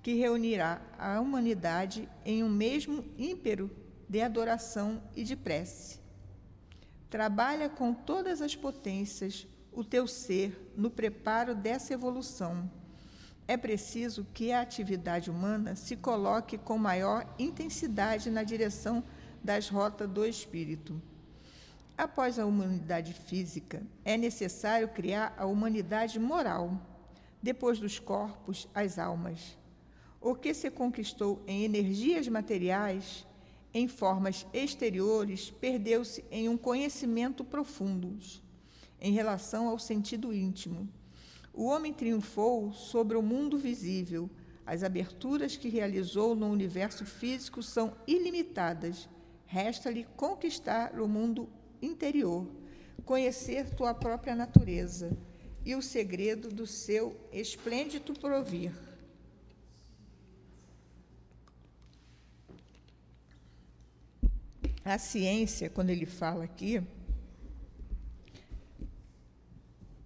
que 0.02 0.14
reunirá 0.14 0.80
a 0.98 1.20
humanidade 1.20 2.08
em 2.24 2.42
um 2.42 2.48
mesmo 2.48 3.04
ímpero 3.18 3.70
de 4.08 4.20
adoração 4.20 5.02
e 5.14 5.22
de 5.22 5.36
prece. 5.36 6.00
Trabalha 7.08 7.68
com 7.68 7.92
todas 7.92 8.40
as 8.40 8.56
potências 8.56 9.46
o 9.72 9.84
teu 9.84 10.06
ser 10.06 10.72
no 10.76 10.90
preparo 10.90 11.54
dessa 11.54 11.92
evolução. 11.92 12.70
É 13.46 13.56
preciso 13.56 14.26
que 14.32 14.52
a 14.52 14.60
atividade 14.60 15.30
humana 15.30 15.74
se 15.74 15.96
coloque 15.96 16.56
com 16.56 16.78
maior 16.78 17.26
intensidade 17.38 18.30
na 18.30 18.42
direção 18.42 19.02
das 19.42 19.68
rotas 19.68 20.08
do 20.08 20.24
espírito. 20.24 21.00
Após 21.96 22.38
a 22.38 22.46
humanidade 22.46 23.12
física, 23.12 23.82
é 24.04 24.16
necessário 24.16 24.88
criar 24.88 25.34
a 25.36 25.46
humanidade 25.46 26.18
moral. 26.18 26.80
Depois 27.42 27.78
dos 27.78 27.98
corpos, 27.98 28.68
as 28.74 28.98
almas. 28.98 29.58
O 30.20 30.34
que 30.34 30.52
se 30.52 30.70
conquistou 30.70 31.42
em 31.46 31.64
energias 31.64 32.28
materiais, 32.28 33.26
em 33.72 33.88
formas 33.88 34.46
exteriores, 34.52 35.50
perdeu-se 35.50 36.22
em 36.30 36.46
um 36.46 36.58
conhecimento 36.58 37.42
profundo 37.42 38.18
em 39.00 39.12
relação 39.12 39.68
ao 39.68 39.78
sentido 39.78 40.34
íntimo. 40.34 40.86
O 41.54 41.64
homem 41.64 41.92
triunfou 41.92 42.70
sobre 42.72 43.16
o 43.16 43.22
mundo 43.22 43.56
visível. 43.56 44.28
As 44.66 44.82
aberturas 44.82 45.56
que 45.56 45.70
realizou 45.70 46.34
no 46.34 46.48
universo 46.48 47.06
físico 47.06 47.62
são 47.62 47.96
ilimitadas. 48.06 49.08
Resta-lhe 49.46 50.04
conquistar 50.16 51.00
o 51.00 51.08
mundo 51.08 51.48
interior, 51.80 52.46
conhecer 53.06 53.74
tua 53.74 53.94
própria 53.94 54.34
natureza 54.36 55.16
e 55.64 55.74
o 55.74 55.80
segredo 55.80 56.50
do 56.50 56.66
seu 56.66 57.16
esplêndido 57.32 58.12
provir. 58.12 58.89
A 64.84 64.98
ciência, 64.98 65.68
quando 65.68 65.90
ele 65.90 66.06
fala 66.06 66.44
aqui, 66.44 66.82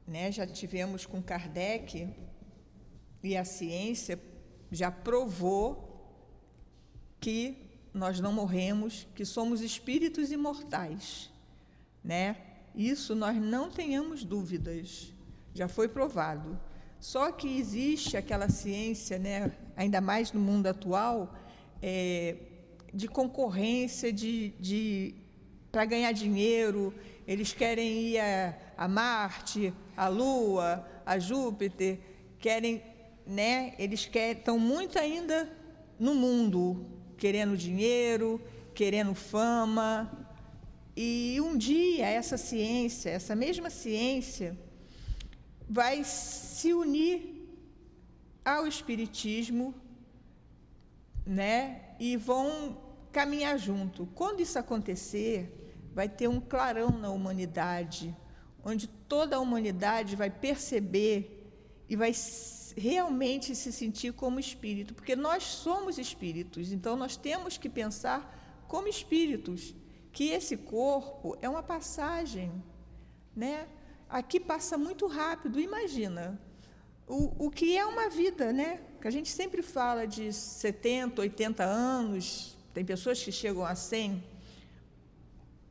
né, 0.07 0.33
já 0.33 0.47
tivemos 0.47 1.07
com 1.07 1.23
Kardec 1.23 2.09
e 3.23 3.37
a 3.37 3.45
ciência 3.45 4.19
já 4.71 4.91
provou 4.91 5.91
que 7.21 7.57
nós 7.93 8.19
não 8.19 8.33
morremos, 8.33 9.07
que 9.15 9.25
somos 9.25 9.61
espíritos 9.61 10.33
imortais, 10.33 11.31
né? 12.03 12.37
Isso 12.75 13.15
nós 13.15 13.37
não 13.37 13.71
tenhamos 13.71 14.25
dúvidas, 14.25 15.13
já 15.55 15.69
foi 15.69 15.87
provado. 15.87 16.61
Só 16.99 17.31
que 17.31 17.47
existe 17.59 18.17
aquela 18.17 18.49
ciência, 18.49 19.19
né, 19.19 19.53
ainda 19.77 20.01
mais 20.01 20.33
no 20.33 20.41
mundo 20.41 20.67
atual, 20.67 21.33
é, 21.81 22.37
de 22.95 23.09
concorrência, 23.09 24.13
de, 24.13 24.51
de 24.61 25.15
para 25.73 25.85
ganhar 25.85 26.13
dinheiro, 26.13 26.95
eles 27.27 27.53
querem 27.53 28.11
ir 28.11 28.21
a, 28.21 28.57
a 28.77 28.87
Marte, 28.87 29.75
a 29.97 30.07
Lua, 30.07 30.87
a 31.05 31.19
Júpiter, 31.19 31.99
querem, 32.39 32.81
né? 33.27 33.75
Eles 33.77 34.07
querem, 34.07 34.39
estão 34.39 34.57
muito 34.57 34.97
ainda 34.97 35.51
no 35.99 36.15
mundo, 36.15 36.87
querendo 37.19 37.57
dinheiro, 37.57 38.41
querendo 38.73 39.15
fama. 39.15 40.29
E 40.97 41.41
um 41.41 41.57
dia 41.57 42.07
essa 42.07 42.37
ciência, 42.37 43.11
essa 43.11 43.35
mesma 43.35 43.69
ciência, 43.69 44.57
vai 45.69 46.05
se 46.05 46.73
unir 46.73 47.49
ao 48.45 48.65
espiritismo, 48.69 49.75
né? 51.27 51.81
E 51.99 52.17
vão 52.17 52.84
caminhar 53.15 53.57
junto. 53.57 54.07
Quando 54.07 54.41
isso 54.41 54.59
acontecer, 54.59 55.39
vai 55.95 56.09
ter 56.09 56.27
um 56.27 56.41
clarão 56.41 56.91
na 56.91 57.11
humanidade, 57.11 58.15
onde 58.65 58.89
toda 58.89 59.37
a 59.37 59.41
humanidade 59.41 60.17
vai 60.17 60.29
perceber 60.29 61.17
e 61.89 61.95
vai 61.95 62.13
realmente 62.77 63.55
se 63.55 63.73
sentir 63.73 64.13
como 64.15 64.41
espírito, 64.41 64.95
porque 64.95 65.15
nós 65.15 65.45
somos 65.45 65.97
espíritos, 65.97 66.73
então 66.73 66.97
nós 66.97 67.17
temos 67.17 67.57
que 67.57 67.69
pensar 67.69 68.21
como 68.67 68.89
espíritos, 68.89 69.77
que 70.11 70.31
esse 70.31 70.57
corpo 70.57 71.37
é 71.41 71.49
uma 71.49 71.63
passagem, 71.63 72.51
né? 73.37 73.69
Aqui 74.09 74.41
passa 74.41 74.77
muito 74.77 75.07
rápido, 75.07 75.61
imagina. 75.61 76.41
O, 77.07 77.47
o 77.47 77.51
que 77.51 77.77
é 77.77 77.87
uma 77.87 78.09
vida, 78.09 78.53
né? 78.53 78.81
Que 79.01 79.07
a 79.07 79.11
gente 79.11 79.29
sempre 79.29 79.63
fala 79.63 80.05
de 80.05 80.33
70, 80.33 81.21
80 81.21 81.63
anos, 81.63 82.57
tem 82.75 82.85
pessoas 82.85 83.23
que 83.23 83.33
chegam 83.33 83.65
a 83.65 83.75
100, 83.75 84.23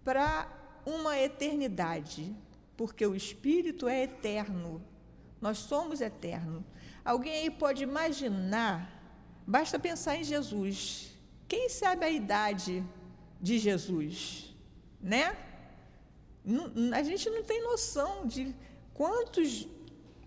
para 0.03 0.47
uma 0.85 1.19
eternidade 1.19 2.35
porque 2.75 3.05
o 3.05 3.15
Espírito 3.15 3.87
é 3.87 4.03
eterno. 4.03 4.83
Nós 5.39 5.57
somos 5.57 6.01
eternos. 6.01 6.63
Alguém 7.03 7.33
aí 7.33 7.49
pode 7.49 7.83
imaginar, 7.83 8.75
basta 9.45 9.77
pensar 9.77 10.15
em 10.15 10.23
Jesus. 10.23 11.11
Quem 11.47 11.69
sabe 11.69 12.05
a 12.05 12.09
idade 12.09 12.83
de 13.41 13.59
Jesus? 13.59 14.55
Né? 15.01 15.35
A 16.93 17.03
gente 17.03 17.29
não 17.29 17.43
tem 17.43 17.61
noção 17.61 18.25
de 18.25 18.55
quantos 18.93 19.67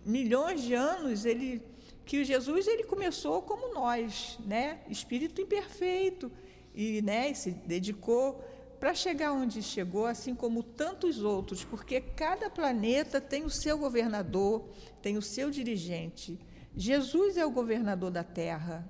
milhões 0.05 0.63
de 0.63 0.75
anos 0.75 1.25
ele 1.25 1.63
que 2.05 2.25
Jesus 2.25 2.69
ele 2.69 2.85
começou 2.85 3.43
como 3.43 3.75
nós, 3.75 4.39
né? 4.47 4.81
Espírito 4.89 5.41
imperfeito 5.41 6.31
e, 6.77 7.01
né, 7.01 7.33
se 7.33 7.51
dedicou 7.51 8.45
para 8.79 8.95
chegar 8.95 9.33
onde 9.33 9.63
chegou, 9.63 10.05
assim 10.05 10.35
como 10.35 10.63
tantos 10.63 11.23
outros, 11.23 11.65
porque 11.65 12.01
cada 12.01 12.51
planeta 12.51 13.21
tem 13.21 13.45
o 13.45 13.51
seu 13.51 13.79
governador, 13.79 14.69
tem 15.01 15.17
o 15.17 15.23
seu 15.23 15.51
dirigente. 15.51 16.39
Jesus 16.77 17.39
é 17.39 17.47
o 17.47 17.51
governador 17.51 18.11
da 18.11 18.23
Terra. 18.23 18.87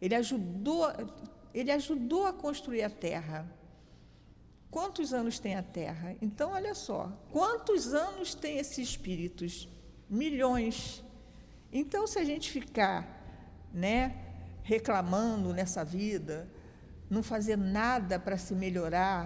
Ele 0.00 0.16
ajudou, 0.16 0.86
ele 1.54 1.70
ajudou 1.70 2.26
a 2.26 2.32
construir 2.32 2.82
a 2.82 2.90
Terra. 2.90 3.48
Quantos 4.70 5.14
anos 5.14 5.38
tem 5.38 5.54
a 5.54 5.62
Terra? 5.62 6.16
Então, 6.20 6.50
olha 6.50 6.74
só, 6.74 7.12
quantos 7.30 7.94
anos 7.94 8.34
tem 8.34 8.58
esses 8.58 8.78
espíritos? 8.78 9.68
Milhões. 10.10 11.04
Então, 11.72 12.06
se 12.06 12.18
a 12.18 12.24
gente 12.24 12.50
ficar, 12.50 13.68
né, 13.72 14.28
reclamando 14.62 15.54
nessa 15.54 15.84
vida, 15.84 16.50
não 17.08 17.22
fazer 17.22 17.56
nada 17.56 18.18
para 18.18 18.36
se 18.36 18.54
melhorar, 18.54 19.20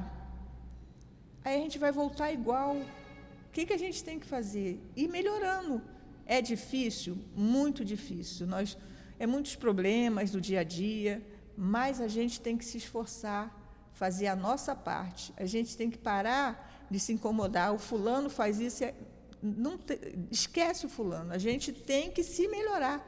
aí 1.45 1.57
a 1.57 1.59
gente 1.59 1.79
vai 1.79 1.91
voltar 1.91 2.33
igual. 2.33 2.77
O 2.77 3.53
que, 3.53 3.67
que 3.67 3.73
a 3.73 3.79
gente 3.79 4.03
tem 4.03 4.19
que 4.19 4.27
fazer? 4.27 4.81
Ir 4.97 5.09
melhorando. 5.09 5.83
É 6.25 6.41
difícil? 6.41 7.19
Muito 7.35 7.85
difícil. 7.85 8.47
Nós, 8.47 8.79
é 9.19 9.27
muitos 9.27 9.57
problemas 9.57 10.31
do 10.31 10.41
dia 10.41 10.61
a 10.61 10.65
dia, 10.65 11.23
mas 11.57 12.01
a 12.01 12.09
gente 12.09 12.41
tem 12.41 12.57
que 12.57 12.65
se 12.65 12.79
esforçar, 12.79 13.45
fazer 13.93 14.29
a 14.29 14.37
nossa 14.37 14.75
parte. 14.75 15.35
A 15.37 15.45
gente 15.45 15.77
tem 15.77 15.91
que 15.91 15.99
parar 15.99 16.87
de 16.91 16.99
se 16.99 17.13
incomodar. 17.13 17.75
O 17.75 17.79
fulano 17.79 18.31
faz 18.31 18.61
isso, 18.61 18.85
é, 18.85 18.95
não 19.43 19.77
te, 19.77 19.99
esquece 20.31 20.87
o 20.87 20.89
fulano. 20.89 21.33
A 21.33 21.39
gente 21.39 21.73
tem 21.73 22.11
que 22.11 22.23
se 22.23 22.47
melhorar, 22.49 23.05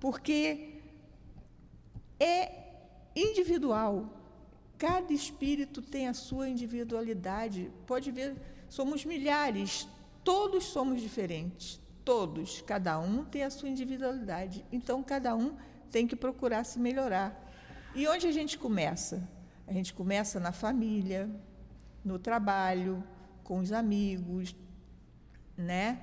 porque 0.00 0.80
é 2.18 2.63
individual. 3.14 4.08
Cada 4.78 5.12
espírito 5.12 5.80
tem 5.80 6.08
a 6.08 6.14
sua 6.14 6.48
individualidade. 6.48 7.70
Pode 7.86 8.10
ver, 8.10 8.36
somos 8.68 9.04
milhares, 9.04 9.88
todos 10.22 10.64
somos 10.64 11.00
diferentes. 11.00 11.80
Todos, 12.04 12.60
cada 12.60 12.98
um 12.98 13.24
tem 13.24 13.44
a 13.44 13.50
sua 13.50 13.68
individualidade. 13.68 14.64
Então, 14.70 15.02
cada 15.02 15.34
um 15.34 15.56
tem 15.90 16.06
que 16.06 16.14
procurar 16.14 16.64
se 16.64 16.78
melhorar. 16.78 17.50
E 17.94 18.06
onde 18.06 18.26
a 18.26 18.32
gente 18.32 18.58
começa? 18.58 19.26
A 19.66 19.72
gente 19.72 19.94
começa 19.94 20.38
na 20.38 20.52
família, 20.52 21.30
no 22.04 22.18
trabalho, 22.18 23.02
com 23.42 23.58
os 23.58 23.72
amigos, 23.72 24.54
né? 25.56 26.02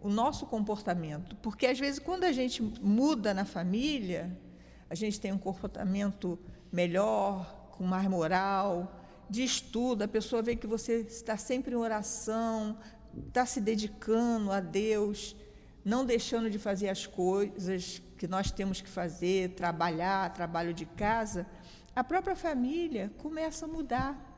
O 0.00 0.08
nosso 0.08 0.46
comportamento. 0.46 1.36
Porque, 1.36 1.66
às 1.66 1.78
vezes, 1.78 1.98
quando 1.98 2.24
a 2.24 2.32
gente 2.32 2.62
muda 2.62 3.34
na 3.34 3.44
família, 3.44 4.34
a 4.88 4.94
gente 4.94 5.20
tem 5.20 5.32
um 5.32 5.38
comportamento 5.38 6.38
melhor, 6.70 7.68
com 7.72 7.84
mais 7.84 8.08
moral, 8.08 9.00
de 9.28 9.42
estudo, 9.42 10.02
a 10.02 10.08
pessoa 10.08 10.42
vê 10.42 10.54
que 10.54 10.66
você 10.66 11.00
está 11.00 11.36
sempre 11.36 11.74
em 11.74 11.76
oração, 11.76 12.76
está 13.26 13.46
se 13.46 13.60
dedicando 13.60 14.52
a 14.52 14.60
Deus, 14.60 15.34
não 15.84 16.04
deixando 16.04 16.50
de 16.50 16.58
fazer 16.58 16.88
as 16.88 17.06
coisas 17.06 18.02
que 18.16 18.28
nós 18.28 18.50
temos 18.50 18.80
que 18.80 18.88
fazer, 18.88 19.50
trabalhar, 19.50 20.32
trabalho 20.32 20.72
de 20.72 20.86
casa, 20.86 21.46
a 21.94 22.02
própria 22.02 22.36
família 22.36 23.12
começa 23.18 23.64
a 23.64 23.68
mudar. 23.68 24.32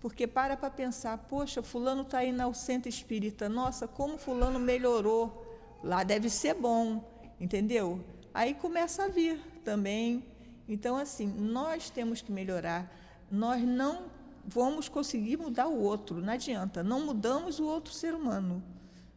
Porque 0.00 0.26
para 0.26 0.56
para 0.56 0.70
pensar, 0.70 1.16
poxa, 1.18 1.62
fulano 1.62 2.02
está 2.02 2.18
aí 2.18 2.30
no 2.30 2.54
centro 2.54 2.88
espírita, 2.88 3.48
nossa, 3.48 3.88
como 3.88 4.18
fulano 4.18 4.58
melhorou, 4.58 5.44
lá 5.82 6.04
deve 6.04 6.28
ser 6.28 6.54
bom. 6.54 7.02
entendeu? 7.40 8.04
Aí 8.32 8.54
começa 8.54 9.04
a 9.04 9.08
vir 9.08 9.40
também. 9.66 10.24
Então, 10.68 10.96
assim, 10.96 11.26
nós 11.26 11.90
temos 11.90 12.22
que 12.22 12.30
melhorar. 12.30 12.88
Nós 13.30 13.60
não 13.62 14.04
vamos 14.46 14.88
conseguir 14.88 15.36
mudar 15.36 15.66
o 15.66 15.82
outro, 15.82 16.22
não 16.22 16.32
adianta. 16.32 16.84
Não 16.84 17.04
mudamos 17.04 17.58
o 17.58 17.66
outro 17.66 17.92
ser 17.92 18.14
humano, 18.14 18.62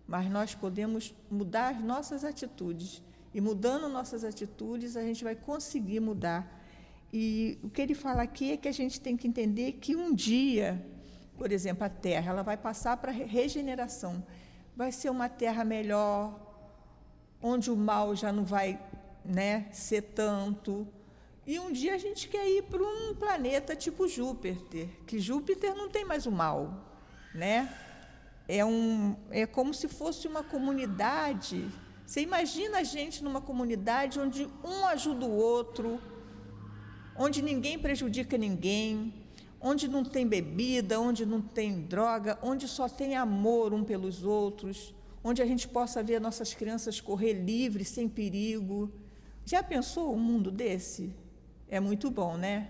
mas 0.07 0.27
nós 0.29 0.55
podemos 0.55 1.13
mudar 1.29 1.69
as 1.69 1.81
nossas 1.83 2.23
atitudes. 2.23 3.03
E 3.31 3.39
mudando 3.39 3.87
nossas 3.87 4.23
atitudes, 4.23 4.97
a 4.97 5.03
gente 5.03 5.23
vai 5.23 5.35
conseguir 5.35 5.99
mudar. 5.99 6.41
E 7.13 7.59
o 7.63 7.69
que 7.69 7.81
ele 7.83 7.93
fala 7.93 8.23
aqui 8.23 8.53
é 8.53 8.57
que 8.57 8.67
a 8.67 8.71
gente 8.71 8.99
tem 8.99 9.15
que 9.15 9.27
entender 9.27 9.73
que 9.73 9.95
um 9.95 10.13
dia, 10.13 10.83
por 11.37 11.51
exemplo, 11.51 11.83
a 11.83 11.89
Terra, 11.89 12.31
ela 12.31 12.41
vai 12.41 12.57
passar 12.57 12.97
para 12.97 13.11
regeneração. 13.11 14.23
Vai 14.75 14.91
ser 14.91 15.11
uma 15.11 15.29
Terra 15.29 15.63
melhor, 15.63 16.39
onde 17.39 17.69
o 17.69 17.75
mal 17.75 18.15
já 18.15 18.31
não 18.31 18.43
vai 18.43 18.79
né, 19.23 19.67
ser 19.71 20.01
tanto. 20.01 20.87
E 21.45 21.59
um 21.59 21.71
dia 21.71 21.95
a 21.95 21.97
gente 21.97 22.27
quer 22.27 22.47
ir 22.47 22.63
para 22.63 22.83
um 22.83 23.15
planeta 23.15 23.75
tipo 23.75 24.07
Júpiter, 24.07 24.87
que 25.07 25.19
Júpiter 25.19 25.75
não 25.75 25.89
tem 25.89 26.05
mais 26.05 26.25
o 26.25 26.31
mal, 26.31 26.85
né? 27.33 27.73
É, 28.47 28.63
um, 28.65 29.15
é 29.29 29.45
como 29.45 29.73
se 29.73 29.87
fosse 29.87 30.27
uma 30.27 30.43
comunidade 30.43 31.71
você 32.09 32.21
imagina 32.21 32.79
a 32.79 32.83
gente 32.83 33.23
numa 33.23 33.39
comunidade 33.39 34.19
onde 34.19 34.49
um 34.63 34.83
ajuda 34.87 35.27
o 35.27 35.31
outro, 35.31 36.01
onde 37.15 37.39
ninguém 37.39 37.77
prejudica 37.77 38.35
ninguém, 38.35 39.13
onde 39.61 39.87
não 39.87 40.03
tem 40.03 40.25
bebida, 40.25 40.99
onde 40.99 41.23
não 41.23 41.39
tem 41.39 41.81
droga, 41.81 42.39
onde 42.41 42.67
só 42.67 42.89
tem 42.89 43.15
amor 43.15 43.75
um 43.75 43.83
pelos 43.83 44.23
outros, 44.25 44.91
onde 45.23 45.39
a 45.43 45.45
gente 45.45 45.67
possa 45.67 46.01
ver 46.01 46.19
nossas 46.19 46.51
crianças 46.51 46.99
correr 46.99 47.33
livres, 47.33 47.89
sem 47.89 48.09
perigo. 48.09 48.91
Já 49.45 49.63
pensou 49.63 50.13
um 50.13 50.19
mundo 50.19 50.51
desse? 50.51 51.13
É 51.67 51.79
muito 51.79 52.09
bom, 52.09 52.37
né? 52.37 52.69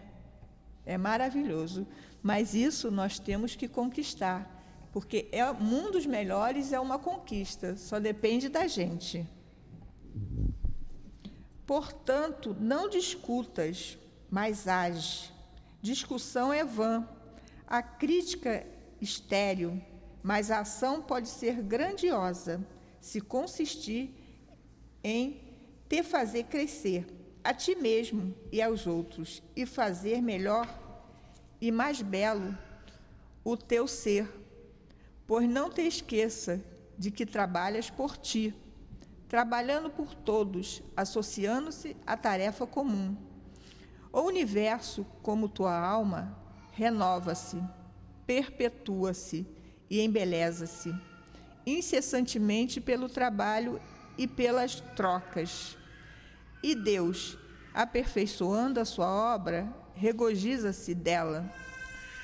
É 0.85 0.97
maravilhoso. 0.97 1.85
Mas 2.21 2.53
isso 2.53 2.89
nós 2.89 3.19
temos 3.19 3.55
que 3.55 3.67
conquistar 3.67 4.59
porque 4.91 5.27
é 5.31 5.51
mundos 5.51 6.05
melhores 6.05 6.73
é 6.73 6.79
uma 6.79 6.97
conquista, 6.97 7.75
só 7.77 7.99
depende 7.99 8.49
da 8.49 8.67
gente. 8.67 9.27
Portanto, 11.65 12.55
não 12.59 12.89
discutas, 12.89 13.97
mas 14.29 14.67
age. 14.67 15.31
Discussão 15.81 16.51
é 16.51 16.65
vã, 16.65 17.07
a 17.67 17.81
crítica 17.81 18.65
estéril, 18.99 19.81
mas 20.23 20.49
a 20.49 20.61
ação 20.61 21.01
pode 21.01 21.29
ser 21.29 21.61
grandiosa 21.61 22.65
se 22.99 23.21
consistir 23.21 24.13
em 25.03 25.48
te 25.89 26.03
fazer 26.03 26.43
crescer 26.43 27.05
a 27.43 27.53
ti 27.53 27.75
mesmo 27.75 28.33
e 28.51 28.61
aos 28.61 28.87
outros 28.87 29.43
e 29.55 29.65
fazer 29.65 30.21
melhor 30.21 30.67
e 31.59 31.71
mais 31.71 32.01
belo 32.01 32.57
o 33.43 33.57
teu 33.57 33.87
ser 33.87 34.39
Pois 35.29 35.47
não 35.47 35.69
te 35.69 35.83
esqueça 35.83 36.59
de 36.97 37.11
que 37.11 37.23
trabalhas 37.23 37.87
por 37.87 38.17
ti, 38.17 38.51
trabalhando 39.27 39.87
por 39.87 40.15
todos, 40.15 40.81
associando-se 40.97 41.95
à 42.03 42.17
tarefa 42.17 42.65
comum. 42.65 43.15
O 44.11 44.21
universo, 44.21 45.05
como 45.21 45.47
tua 45.47 45.79
alma, 45.79 46.35
renova-se, 46.71 47.61
perpetua-se 48.25 49.45
e 49.87 50.01
embeleza-se, 50.01 50.91
incessantemente 51.63 52.81
pelo 52.81 53.07
trabalho 53.07 53.79
e 54.17 54.25
pelas 54.25 54.81
trocas. 54.95 55.77
E 56.61 56.75
Deus, 56.75 57.37
aperfeiçoando 57.73 58.79
a 58.79 58.85
sua 58.85 59.07
obra, 59.07 59.67
regozija-se 59.93 60.93
dela, 60.93 61.49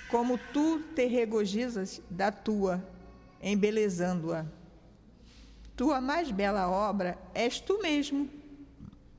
como 0.10 0.38
tu 0.54 0.80
te 0.96 1.06
regozijas 1.08 2.02
da 2.10 2.32
tua 2.32 2.84
embelezando-a. 3.42 4.46
Tua 5.76 6.02
mais 6.02 6.32
bela 6.32 6.70
obra 6.70 7.18
és 7.34 7.60
tu 7.60 7.80
mesmo, 7.82 8.30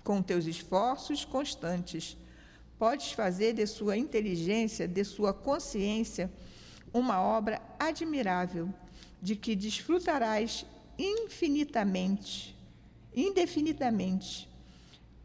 com 0.02 0.22
teus 0.22 0.46
esforços 0.46 1.24
constantes. 1.24 2.16
Podes 2.78 3.12
fazer 3.12 3.52
de 3.52 3.66
sua 3.66 3.96
inteligência, 3.96 4.88
de 4.88 5.04
sua 5.04 5.32
consciência, 5.32 6.30
uma 6.92 7.20
obra 7.20 7.60
admirável, 7.78 8.72
de 9.20 9.36
que 9.36 9.54
desfrutarás 9.54 10.66
infinitamente, 10.98 12.56
indefinidamente. 13.14 14.48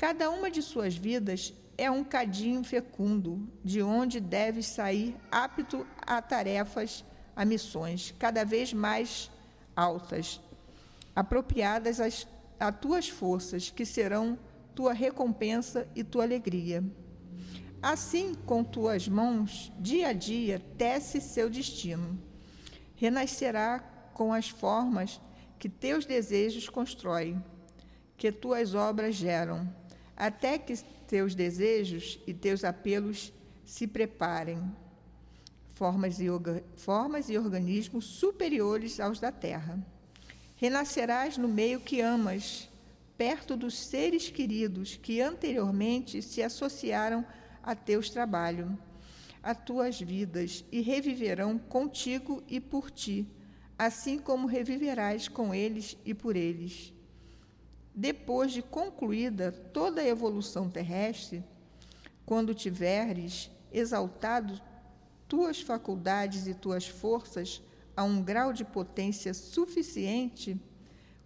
Cada 0.01 0.31
uma 0.31 0.49
de 0.49 0.63
suas 0.63 0.97
vidas 0.97 1.53
é 1.77 1.91
um 1.91 2.03
cadinho 2.03 2.63
fecundo, 2.63 3.47
de 3.63 3.83
onde 3.83 4.19
deves 4.19 4.65
sair 4.65 5.15
apto 5.29 5.85
a 6.01 6.19
tarefas 6.19 7.05
a 7.35 7.45
missões 7.45 8.11
cada 8.17 8.43
vez 8.43 8.73
mais 8.73 9.29
altas, 9.75 10.41
apropriadas 11.15 11.99
às, 11.99 12.27
a 12.59 12.71
tuas 12.71 13.09
forças, 13.09 13.69
que 13.69 13.85
serão 13.85 14.39
tua 14.73 14.91
recompensa 14.91 15.87
e 15.95 16.03
tua 16.03 16.23
alegria. 16.23 16.83
Assim, 17.79 18.33
com 18.33 18.63
tuas 18.63 19.07
mãos, 19.07 19.71
dia 19.77 20.07
a 20.07 20.13
dia, 20.13 20.59
tece 20.79 21.21
seu 21.21 21.47
destino. 21.47 22.19
Renascerá 22.95 23.81
com 24.15 24.33
as 24.33 24.49
formas 24.49 25.21
que 25.59 25.69
teus 25.69 26.07
desejos 26.07 26.67
constroem, 26.67 27.39
que 28.17 28.31
tuas 28.31 28.73
obras 28.73 29.13
geram, 29.13 29.79
até 30.15 30.57
que 30.57 30.75
teus 31.07 31.35
desejos 31.35 32.19
e 32.25 32.33
teus 32.33 32.63
apelos 32.63 33.33
se 33.65 33.87
preparem 33.87 34.61
formas 35.73 36.19
e, 36.19 36.27
formas 36.75 37.29
e 37.29 37.37
organismos 37.37 38.05
superiores 38.05 38.99
aos 38.99 39.19
da 39.19 39.31
terra. 39.31 39.83
Renascerás 40.55 41.37
no 41.37 41.47
meio 41.47 41.79
que 41.79 42.01
amas, 42.01 42.69
perto 43.17 43.57
dos 43.57 43.77
seres 43.77 44.29
queridos 44.29 44.95
que 44.95 45.19
anteriormente 45.21 46.21
se 46.21 46.43
associaram 46.43 47.25
a 47.63 47.73
teus 47.75 48.09
trabalhos, 48.09 48.69
a 49.41 49.55
tuas 49.55 49.99
vidas, 49.99 50.63
e 50.71 50.81
reviverão 50.81 51.57
contigo 51.57 52.43
e 52.47 52.59
por 52.59 52.91
ti, 52.91 53.27
assim 53.77 54.19
como 54.19 54.47
reviverás 54.47 55.27
com 55.27 55.53
eles 55.53 55.97
e 56.05 56.13
por 56.13 56.35
eles. 56.35 56.93
Depois 57.93 58.51
de 58.51 58.61
concluída 58.61 59.51
toda 59.51 60.01
a 60.01 60.07
evolução 60.07 60.69
terrestre, 60.69 61.43
quando 62.25 62.53
tiveres 62.53 63.51
exaltado 63.71 64.59
tuas 65.27 65.61
faculdades 65.61 66.47
e 66.47 66.53
tuas 66.53 66.87
forças 66.87 67.61
a 67.95 68.03
um 68.03 68.21
grau 68.21 68.53
de 68.53 68.63
potência 68.63 69.33
suficiente, 69.33 70.59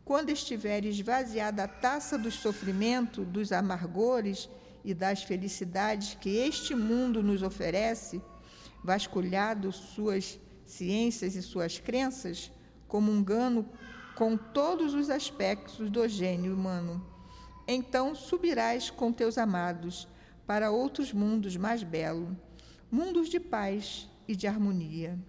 quando 0.04 0.30
estiver 0.30 0.86
esvaziada 0.86 1.64
a 1.64 1.68
taça 1.68 2.18
do 2.18 2.30
sofrimento, 2.32 3.26
dos 3.26 3.52
amargores 3.52 4.50
e 4.84 4.94
das 4.94 5.24
felicidades 5.24 6.16
que 6.16 6.30
este 6.30 6.76
mundo 6.76 7.24
nos 7.24 7.42
oferece, 7.42 8.22
vasculhado 8.84 9.72
suas 9.72 10.40
ciências 10.66 11.36
e 11.36 11.42
suas 11.42 11.80
crenças, 11.80 12.52
comungando 12.88 13.66
com 14.16 14.38
todos 14.38 14.94
os 14.94 15.10
aspectos 15.10 15.90
do 15.90 16.08
gênio 16.08 16.54
humano, 16.54 17.06
então 17.68 18.16
subirás 18.16 18.90
com 18.90 19.12
teus 19.12 19.38
amados 19.38 20.08
para 20.48 20.72
outros 20.72 21.12
mundos 21.12 21.58
mais 21.58 21.84
belos 21.84 22.30
mundos 22.96 23.28
de 23.28 23.40
paz 23.40 24.08
e 24.28 24.36
de 24.36 24.48
harmonia. 24.48 25.20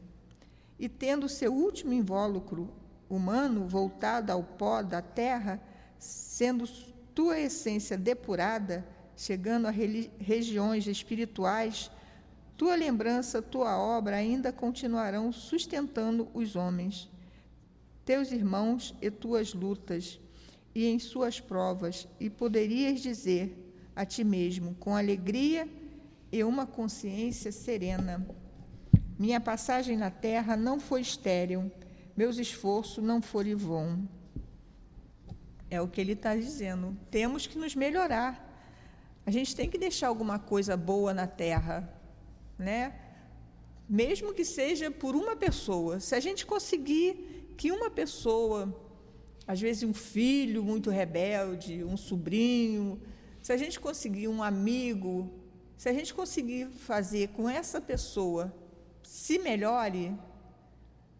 E 0.79 0.89
tendo 0.89 1.29
seu 1.29 1.53
último 1.53 1.93
invólucro 1.93 2.73
humano 3.09 3.67
voltado 3.67 4.31
ao 4.31 4.43
pó 4.43 4.83
da 4.83 5.03
terra, 5.03 5.61
sendo 5.99 6.65
tua 7.15 7.41
essência 7.41 7.97
depurada, 7.97 8.87
chegando 9.17 9.67
a 9.67 9.71
regiões 9.71 10.87
espirituais, 10.87 11.91
tua 12.57 12.77
lembrança, 12.77 13.43
tua 13.43 13.79
obra 13.79 14.17
ainda 14.17 14.53
continuarão 14.53 15.33
sustentando 15.33 16.29
os 16.35 16.55
homens, 16.55 17.11
teus 18.07 18.31
irmãos 18.31 18.95
e 19.03 19.11
tuas 19.11 19.53
lutas, 19.53 20.21
e 20.73 20.87
em 20.87 20.99
suas 21.01 21.41
provas, 21.41 22.07
e 22.21 22.31
poderias 22.31 23.01
dizer 23.01 23.75
a 23.97 24.07
ti 24.07 24.23
mesmo, 24.23 24.77
com 24.77 24.95
alegria 24.95 25.69
e 26.31 26.45
uma 26.45 26.67
consciência 26.67 27.51
serena. 27.51 28.25
Minha 29.19 29.41
passagem 29.41 29.97
na 29.97 30.11
terra 30.11 30.57
não 30.57 30.79
foi 30.79 31.01
estéril, 31.01 31.71
meus 32.17 32.39
esforços 32.39 33.03
não 33.03 33.21
foram 33.21 33.57
vão. 33.57 34.09
É 35.69 35.81
o 35.81 35.89
que 35.89 36.01
ele 36.01 36.13
está 36.13 36.37
dizendo. 36.37 36.97
Temos 37.11 37.45
que 37.45 37.59
nos 37.59 37.75
melhorar. 37.75 38.45
A 39.27 39.33
gente 39.33 39.57
tem 39.57 39.69
que 39.69 39.77
deixar 39.77 40.07
alguma 40.07 40.39
coisa 40.39 40.77
boa 40.77 41.13
na 41.13 41.27
terra, 41.27 41.93
né? 42.57 42.95
Mesmo 43.89 44.33
que 44.33 44.45
seja 44.45 44.93
por 44.93 45.17
uma 45.17 45.35
pessoa. 45.35 45.99
Se 45.99 46.15
a 46.15 46.21
gente 46.21 46.47
conseguir 46.47 47.36
que 47.57 47.71
uma 47.71 47.91
pessoa 47.91 48.75
às 49.47 49.61
vezes 49.61 49.85
um 49.85 49.95
filho 49.95 50.63
muito 50.65 50.91
rebelde, 50.91 51.85
um 51.85 51.97
sobrinho, 51.97 53.01
se 53.41 53.53
a 53.53 53.57
gente 53.57 53.79
conseguir 53.79 54.27
um 54.27 54.43
amigo, 54.43 55.31
se 55.77 55.89
a 55.89 55.93
gente 55.93 56.13
conseguir 56.13 56.67
fazer 56.67 57.29
com 57.29 57.49
essa 57.49 57.81
pessoa 57.81 58.53
se 59.03 59.39
melhore, 59.39 60.13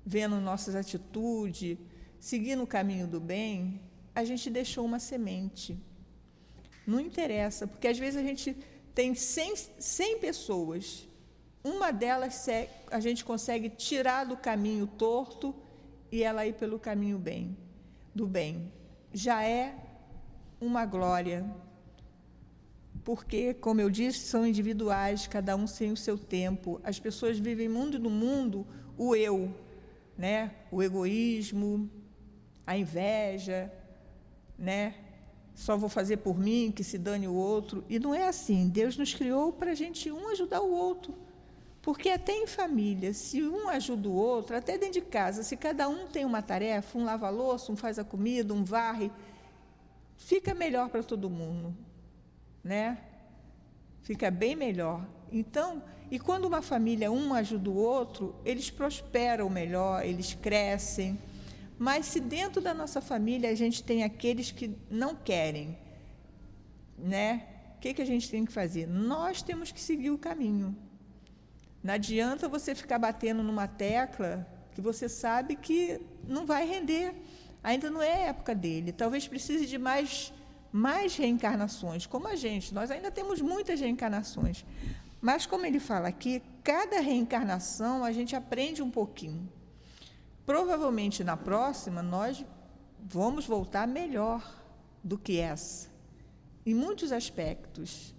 vendo 0.05 0.41
nossas 0.41 0.75
atitudes, 0.75 1.79
seguindo 2.19 2.65
o 2.65 2.67
caminho 2.67 3.07
do 3.07 3.21
bem, 3.21 3.81
a 4.13 4.25
gente 4.25 4.51
deixou 4.51 4.85
uma 4.85 4.99
semente. 4.99 5.79
Não 6.85 6.99
interessa, 6.99 7.67
porque 7.67 7.87
às 7.87 7.99
vezes 7.99 8.17
a 8.17 8.23
gente 8.23 8.57
tem 8.93 9.15
100, 9.15 9.55
100 9.79 10.19
pessoas, 10.19 11.07
uma 11.63 11.93
delas 11.93 12.47
a 12.91 12.99
gente 12.99 13.25
consegue 13.25 13.69
tirar 13.69 14.25
do 14.25 14.37
caminho 14.37 14.87
torto 14.87 15.55
e 16.11 16.23
ela 16.23 16.47
ir 16.47 16.55
pelo 16.55 16.79
caminho 16.79 17.19
bem, 17.19 17.57
do 18.15 18.27
bem. 18.27 18.73
Já 19.13 19.43
é 19.43 19.75
uma 20.61 20.85
glória. 20.85 21.45
Porque, 23.05 23.55
como 23.55 23.81
eu 23.81 23.89
disse, 23.89 24.21
são 24.21 24.47
individuais, 24.47 25.27
cada 25.27 25.55
um 25.55 25.65
tem 25.65 25.93
o 25.93 25.97
seu 25.97 26.19
tempo. 26.19 26.81
As 26.83 26.99
pessoas 26.99 27.39
vivem 27.39 27.69
mundo 27.69 27.99
no 27.99 28.11
mundo 28.11 28.67
o 28.99 29.15
eu, 29.15 29.55
né? 30.19 30.51
O 30.73 30.83
egoísmo, 30.83 31.89
a 32.67 32.77
inveja, 32.77 33.73
né? 34.59 34.95
Só 35.55 35.77
vou 35.77 35.89
fazer 35.89 36.19
por 36.19 36.39
mim, 36.39 36.73
que 36.75 36.83
se 36.83 36.99
dane 36.99 37.29
o 37.29 37.35
outro. 37.35 37.85
E 37.89 37.99
não 37.99 38.15
é 38.15 38.27
assim. 38.27 38.69
Deus 38.69 38.97
nos 38.97 39.15
criou 39.15 39.53
para 39.53 39.71
a 39.71 39.75
gente 39.75 40.11
um 40.11 40.29
ajudar 40.29 40.61
o 40.61 40.73
outro. 40.73 41.15
Porque 41.87 42.09
até 42.09 42.33
em 42.33 42.49
família, 42.49 43.15
se 43.15 43.41
um 43.45 43.69
ajuda 43.69 44.09
o 44.09 44.13
outro, 44.13 44.57
até 44.57 44.77
dentro 44.77 44.95
de 44.95 45.03
casa, 45.03 45.45
se 45.45 45.57
cada 45.57 45.89
um 45.89 46.09
tem 46.09 46.25
uma 46.25 46.43
tarefa, 46.43 46.99
um 46.99 47.05
lava 47.05 47.31
louça, 47.31 47.71
um 47.71 47.77
faz 47.77 47.97
a 47.97 48.03
comida, 48.03 48.53
um 48.53 48.65
varre, 48.65 49.09
fica 50.17 50.53
melhor 50.53 50.89
para 50.89 51.05
todo 51.05 51.31
mundo, 51.31 51.73
né? 52.65 52.99
Fica 54.03 54.33
bem 54.33 54.57
melhor. 54.57 55.07
Então, 55.31 55.81
e 56.11 56.19
quando 56.19 56.47
uma 56.47 56.61
família 56.61 57.13
um 57.13 57.33
ajuda 57.33 57.71
o 57.71 57.77
outro, 57.77 58.35
eles 58.45 58.69
prosperam 58.69 59.49
melhor, 59.49 60.05
eles 60.05 60.35
crescem. 60.35 61.17
Mas 61.79 62.07
se 62.07 62.19
dentro 62.19 62.61
da 62.61 62.75
nossa 62.75 63.01
família 63.01 63.49
a 63.49 63.55
gente 63.55 63.81
tem 63.85 64.03
aqueles 64.03 64.51
que 64.51 64.77
não 64.91 65.15
querem, 65.15 65.79
né? 66.99 67.47
O 67.77 67.79
que, 67.79 67.95
que 67.95 68.03
a 68.03 68.07
gente 68.07 68.29
tem 68.29 68.45
que 68.45 68.51
fazer? 68.51 68.89
Nós 68.89 69.41
temos 69.41 69.71
que 69.71 69.81
seguir 69.81 70.11
o 70.11 70.19
caminho. 70.19 70.77
Não 71.87 71.95
adianta 71.95 72.49
você 72.49 72.75
ficar 72.75 72.99
batendo 72.99 73.45
numa 73.45 73.69
tecla 73.69 74.45
que 74.75 74.81
você 74.81 75.09
sabe 75.09 75.55
que 75.55 76.01
não 76.27 76.45
vai 76.45 76.67
render. 76.67 77.15
Ainda 77.63 77.89
não 77.89 78.03
é 78.03 78.25
época 78.25 78.57
dele. 78.57 78.91
Talvez 78.91 79.29
precise 79.29 79.67
de 79.67 79.79
mais, 79.79 80.33
mais 80.73 81.15
reencarnações, 81.15 82.05
como 82.05 82.27
a 82.27 82.35
gente. 82.35 82.75
Nós 82.75 82.91
ainda 82.91 83.09
temos 83.09 83.41
muitas 83.41 83.79
reencarnações. 83.79 84.67
Mas, 85.21 85.47
como 85.47 85.65
ele 85.65 85.79
fala 85.79 86.09
aqui, 86.09 86.43
cada 86.65 86.99
reencarnação 86.99 88.03
a 88.03 88.11
gente 88.11 88.35
aprende 88.35 88.83
um 88.83 88.91
pouquinho. 88.91 89.49
Provavelmente 90.45 91.23
na 91.23 91.37
próxima 91.37 92.03
nós 92.03 92.45
vamos 93.01 93.47
voltar 93.47 93.87
melhor 93.87 94.43
do 95.05 95.17
que 95.17 95.39
essa, 95.39 95.89
em 96.67 96.75
muitos 96.75 97.13
aspectos, 97.13 98.13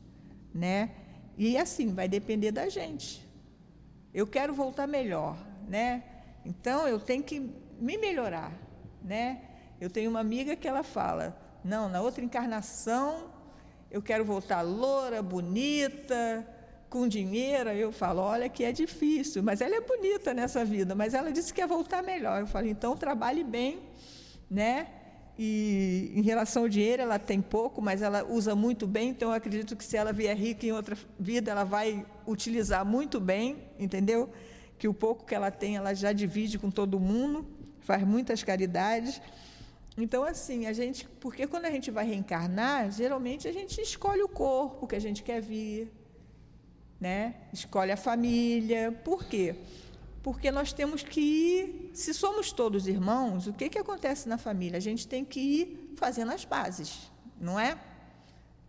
né? 0.53 0.91
E 1.37 1.57
assim 1.57 1.93
vai 1.93 2.07
depender 2.07 2.53
da 2.53 2.69
gente 2.69 3.26
eu 4.17 4.25
quero 4.25 4.51
voltar 4.51 4.87
melhor, 4.87 5.37
né? 5.67 6.03
Então 6.43 6.87
eu 6.87 6.99
tenho 6.99 7.21
que 7.21 7.39
me 7.79 7.99
melhorar, 7.99 8.51
né? 9.03 9.41
Eu 9.79 9.91
tenho 9.91 10.09
uma 10.09 10.19
amiga 10.19 10.55
que 10.55 10.67
ela 10.67 10.81
fala: 10.81 11.37
"Não, 11.63 11.87
na 11.87 12.01
outra 12.01 12.23
encarnação 12.25 13.29
eu 13.91 14.01
quero 14.01 14.25
voltar 14.25 14.61
loura, 14.63 15.21
bonita, 15.21 16.19
com 16.89 17.07
dinheiro". 17.07 17.69
Eu 17.69 17.91
falo: 17.91 18.21
"Olha 18.21 18.49
que 18.49 18.63
é 18.63 18.71
difícil, 18.71 19.43
mas 19.43 19.61
ela 19.61 19.75
é 19.75 19.81
bonita 19.81 20.33
nessa 20.33 20.65
vida, 20.65 20.95
mas 20.95 21.13
ela 21.13 21.31
disse 21.31 21.53
que 21.53 21.61
quer 21.61 21.67
voltar 21.67 22.01
melhor". 22.01 22.39
Eu 22.39 22.47
falo: 22.47 22.65
"Então 22.65 22.97
trabalhe 22.97 23.43
bem, 23.43 23.83
né? 24.49 24.87
E 25.39 26.11
em 26.15 26.21
relação 26.21 26.63
ao 26.63 26.69
dinheiro, 26.69 27.03
ela 27.03 27.19
tem 27.19 27.41
pouco, 27.41 27.81
mas 27.81 28.01
ela 28.01 28.25
usa 28.25 28.55
muito 28.55 28.87
bem, 28.87 29.09
então 29.09 29.29
eu 29.29 29.35
acredito 29.35 29.75
que 29.75 29.83
se 29.83 29.95
ela 29.95 30.11
vier 30.11 30.35
rica 30.35 30.65
em 30.65 30.71
outra 30.71 30.97
vida, 31.19 31.51
ela 31.51 31.63
vai 31.63 32.05
utilizar 32.25 32.83
muito 32.83 33.19
bem, 33.19 33.57
entendeu? 33.77 34.29
Que 34.79 34.87
o 34.87 34.93
pouco 34.93 35.25
que 35.25 35.35
ela 35.35 35.51
tem, 35.51 35.75
ela 35.75 35.93
já 35.93 36.11
divide 36.11 36.57
com 36.57 36.71
todo 36.71 36.99
mundo, 36.99 37.45
faz 37.81 38.03
muitas 38.03 38.43
caridades. 38.43 39.21
Então, 39.95 40.23
assim, 40.23 40.65
a 40.65 40.73
gente, 40.73 41.07
porque 41.19 41.45
quando 41.45 41.65
a 41.65 41.71
gente 41.71 41.91
vai 41.91 42.05
reencarnar, 42.05 42.91
geralmente 42.91 43.47
a 43.47 43.51
gente 43.51 43.79
escolhe 43.79 44.23
o 44.23 44.27
corpo 44.27 44.87
que 44.87 44.95
a 44.95 44.99
gente 44.99 45.21
quer 45.21 45.41
vir, 45.41 45.91
né? 46.99 47.35
Escolhe 47.53 47.91
a 47.91 47.97
família. 47.97 48.91
Por 49.03 49.23
quê? 49.25 49.55
porque 49.55 49.86
nós 50.51 50.73
temos 50.73 51.03
que 51.03 51.21
ir, 51.21 51.91
se 51.93 52.13
somos 52.13 52.51
todos 52.51 52.87
irmãos, 52.87 53.47
o 53.47 53.53
que, 53.53 53.69
que 53.69 53.79
acontece 53.79 54.27
na 54.27 54.37
família? 54.37 54.77
A 54.77 54.81
gente 54.81 55.07
tem 55.07 55.23
que 55.23 55.39
ir 55.39 55.93
fazendo 55.95 56.31
as 56.31 56.43
pazes, 56.43 57.11
não 57.39 57.59
é? 57.59 57.77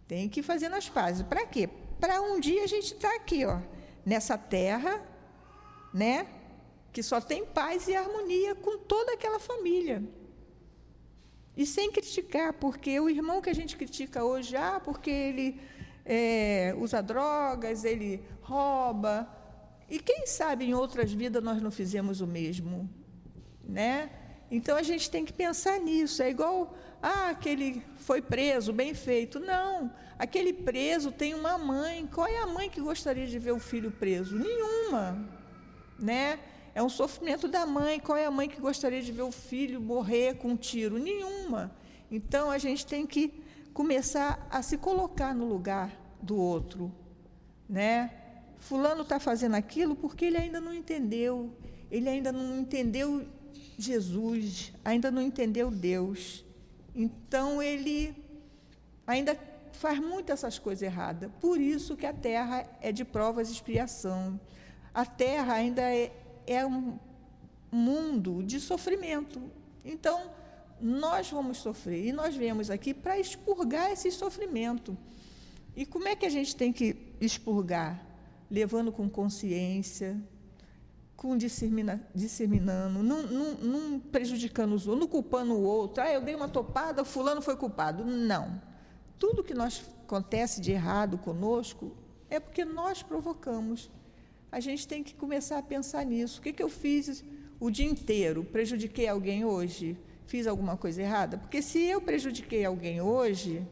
Tem 0.06 0.28
que 0.28 0.40
ir 0.40 0.42
fazendo 0.42 0.76
as 0.76 0.88
pazes. 0.88 1.22
Para 1.22 1.46
quê? 1.46 1.68
Para 2.00 2.20
um 2.22 2.38
dia 2.38 2.64
a 2.64 2.66
gente 2.66 2.94
estar 2.94 3.10
tá 3.10 3.16
aqui, 3.16 3.44
ó, 3.44 3.60
nessa 4.04 4.38
terra, 4.38 5.02
né? 5.92 6.26
Que 6.92 7.02
só 7.02 7.20
tem 7.20 7.44
paz 7.44 7.88
e 7.88 7.96
harmonia 7.96 8.54
com 8.54 8.78
toda 8.78 9.14
aquela 9.14 9.38
família. 9.38 10.02
E 11.56 11.66
sem 11.66 11.90
criticar, 11.90 12.52
porque 12.52 13.00
o 13.00 13.10
irmão 13.10 13.40
que 13.40 13.50
a 13.50 13.54
gente 13.54 13.76
critica 13.76 14.24
hoje, 14.24 14.56
ah, 14.56 14.80
porque 14.82 15.10
ele 15.10 15.60
é, 16.04 16.74
usa 16.78 17.02
drogas, 17.02 17.84
ele 17.84 18.22
rouba, 18.40 19.28
e 19.88 19.98
quem 19.98 20.26
sabe 20.26 20.66
em 20.66 20.74
outras 20.74 21.12
vidas 21.12 21.42
nós 21.42 21.62
não 21.62 21.70
fizemos 21.70 22.20
o 22.20 22.26
mesmo, 22.26 22.88
né? 23.62 24.10
Então 24.50 24.76
a 24.76 24.82
gente 24.82 25.10
tem 25.10 25.24
que 25.24 25.32
pensar 25.32 25.78
nisso. 25.78 26.22
É 26.22 26.30
igual, 26.30 26.74
ah, 27.02 27.30
aquele 27.30 27.82
foi 27.96 28.20
preso, 28.20 28.72
bem 28.72 28.94
feito. 28.94 29.38
Não, 29.38 29.92
aquele 30.18 30.52
preso 30.52 31.12
tem 31.12 31.34
uma 31.34 31.56
mãe. 31.56 32.06
Qual 32.06 32.26
é 32.26 32.38
a 32.38 32.46
mãe 32.46 32.68
que 32.68 32.80
gostaria 32.80 33.26
de 33.26 33.38
ver 33.38 33.52
o 33.52 33.58
filho 33.58 33.90
preso? 33.90 34.36
Nenhuma, 34.36 35.26
né? 35.98 36.38
É 36.74 36.82
um 36.82 36.88
sofrimento 36.88 37.48
da 37.48 37.66
mãe. 37.66 37.98
Qual 37.98 38.16
é 38.16 38.26
a 38.26 38.30
mãe 38.30 38.48
que 38.48 38.60
gostaria 38.60 39.02
de 39.02 39.12
ver 39.12 39.22
o 39.22 39.32
filho 39.32 39.80
morrer 39.80 40.34
com 40.36 40.48
um 40.48 40.56
tiro? 40.56 40.98
Nenhuma. 40.98 41.74
Então 42.10 42.50
a 42.50 42.58
gente 42.58 42.86
tem 42.86 43.06
que 43.06 43.42
começar 43.74 44.46
a 44.50 44.62
se 44.62 44.76
colocar 44.76 45.34
no 45.34 45.44
lugar 45.44 45.92
do 46.20 46.36
outro, 46.36 46.92
né? 47.68 48.17
Fulano 48.58 49.02
está 49.02 49.18
fazendo 49.18 49.54
aquilo 49.54 49.94
porque 49.96 50.24
ele 50.24 50.36
ainda 50.36 50.60
não 50.60 50.74
entendeu, 50.74 51.52
ele 51.90 52.08
ainda 52.08 52.32
não 52.32 52.60
entendeu 52.60 53.26
Jesus, 53.78 54.72
ainda 54.84 55.10
não 55.10 55.22
entendeu 55.22 55.70
Deus. 55.70 56.44
Então 56.94 57.62
ele 57.62 58.14
ainda 59.06 59.38
faz 59.72 59.98
muitas 60.00 60.40
essas 60.40 60.58
coisas 60.58 60.82
erradas. 60.82 61.30
Por 61.40 61.60
isso 61.60 61.96
que 61.96 62.04
a 62.04 62.12
terra 62.12 62.68
é 62.80 62.90
de 62.90 63.04
provas 63.04 63.48
e 63.48 63.52
expiação. 63.52 64.38
A 64.92 65.06
terra 65.06 65.54
ainda 65.54 65.82
é, 65.82 66.12
é 66.46 66.66
um 66.66 66.98
mundo 67.70 68.42
de 68.42 68.58
sofrimento. 68.58 69.40
Então, 69.84 70.30
nós 70.80 71.30
vamos 71.30 71.58
sofrer 71.58 72.06
e 72.06 72.12
nós 72.12 72.34
viemos 72.34 72.70
aqui 72.70 72.92
para 72.92 73.18
expurgar 73.18 73.92
esse 73.92 74.10
sofrimento. 74.10 74.96
E 75.76 75.86
como 75.86 76.08
é 76.08 76.16
que 76.16 76.26
a 76.26 76.30
gente 76.30 76.56
tem 76.56 76.72
que 76.72 76.96
expurgar? 77.20 78.04
Levando 78.50 78.90
com 78.90 79.08
consciência, 79.08 80.20
com 81.16 81.36
dissemina, 81.36 82.00
disseminando, 82.14 83.02
não, 83.02 83.22
não, 83.24 83.54
não, 83.54 83.98
prejudicando 83.98 84.72
os 84.72 84.86
outros, 84.86 85.00
não 85.00 85.10
culpando 85.10 85.52
o 85.52 85.62
outro. 85.62 86.02
Ah, 86.02 86.12
eu 86.12 86.20
dei 86.20 86.34
uma 86.34 86.48
topada, 86.48 87.04
fulano 87.04 87.42
foi 87.42 87.56
culpado. 87.56 88.04
Não. 88.04 88.62
Tudo 89.18 89.42
que 89.42 89.52
nós 89.52 89.82
acontece 90.04 90.60
de 90.60 90.70
errado 90.70 91.18
conosco 91.18 91.96
é 92.30 92.38
porque 92.38 92.64
nós 92.64 93.02
provocamos. 93.02 93.90
A 94.50 94.60
gente 94.60 94.86
tem 94.86 95.02
que 95.02 95.14
começar 95.14 95.58
a 95.58 95.62
pensar 95.62 96.06
nisso. 96.06 96.38
O 96.38 96.42
que, 96.42 96.52
que 96.52 96.62
eu 96.62 96.68
fiz 96.68 97.24
o 97.58 97.68
dia 97.68 97.86
inteiro? 97.86 98.44
Prejudiquei 98.44 99.08
alguém 99.08 99.44
hoje? 99.44 99.98
Fiz 100.26 100.46
alguma 100.46 100.76
coisa 100.76 101.02
errada? 101.02 101.38
Porque 101.38 101.60
se 101.60 101.80
eu 101.80 102.00
prejudiquei 102.00 102.64
alguém 102.64 103.00
hoje, 103.00 103.66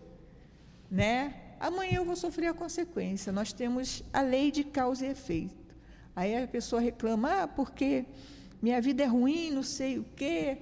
né? 0.90 1.45
Amanhã 1.60 1.96
eu 1.96 2.04
vou 2.04 2.16
sofrer 2.16 2.48
a 2.48 2.54
consequência. 2.54 3.32
Nós 3.32 3.52
temos 3.52 4.02
a 4.12 4.20
lei 4.20 4.50
de 4.50 4.64
causa 4.64 5.06
e 5.06 5.10
efeito. 5.10 5.54
Aí 6.14 6.36
a 6.36 6.46
pessoa 6.46 6.80
reclama, 6.80 7.42
ah, 7.42 7.48
porque 7.48 8.06
minha 8.62 8.80
vida 8.80 9.02
é 9.02 9.06
ruim, 9.06 9.50
não 9.50 9.62
sei 9.62 9.98
o 9.98 10.04
quê, 10.16 10.58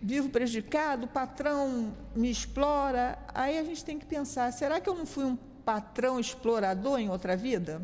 vivo 0.00 0.28
prejudicado, 0.28 1.04
o 1.04 1.08
patrão 1.08 1.94
me 2.14 2.30
explora. 2.30 3.18
Aí 3.32 3.58
a 3.58 3.62
gente 3.62 3.84
tem 3.84 3.98
que 3.98 4.06
pensar, 4.06 4.52
será 4.52 4.80
que 4.80 4.88
eu 4.88 4.94
não 4.94 5.06
fui 5.06 5.24
um 5.24 5.36
patrão 5.64 6.18
explorador 6.18 6.98
em 6.98 7.08
outra 7.08 7.36
vida? 7.36 7.80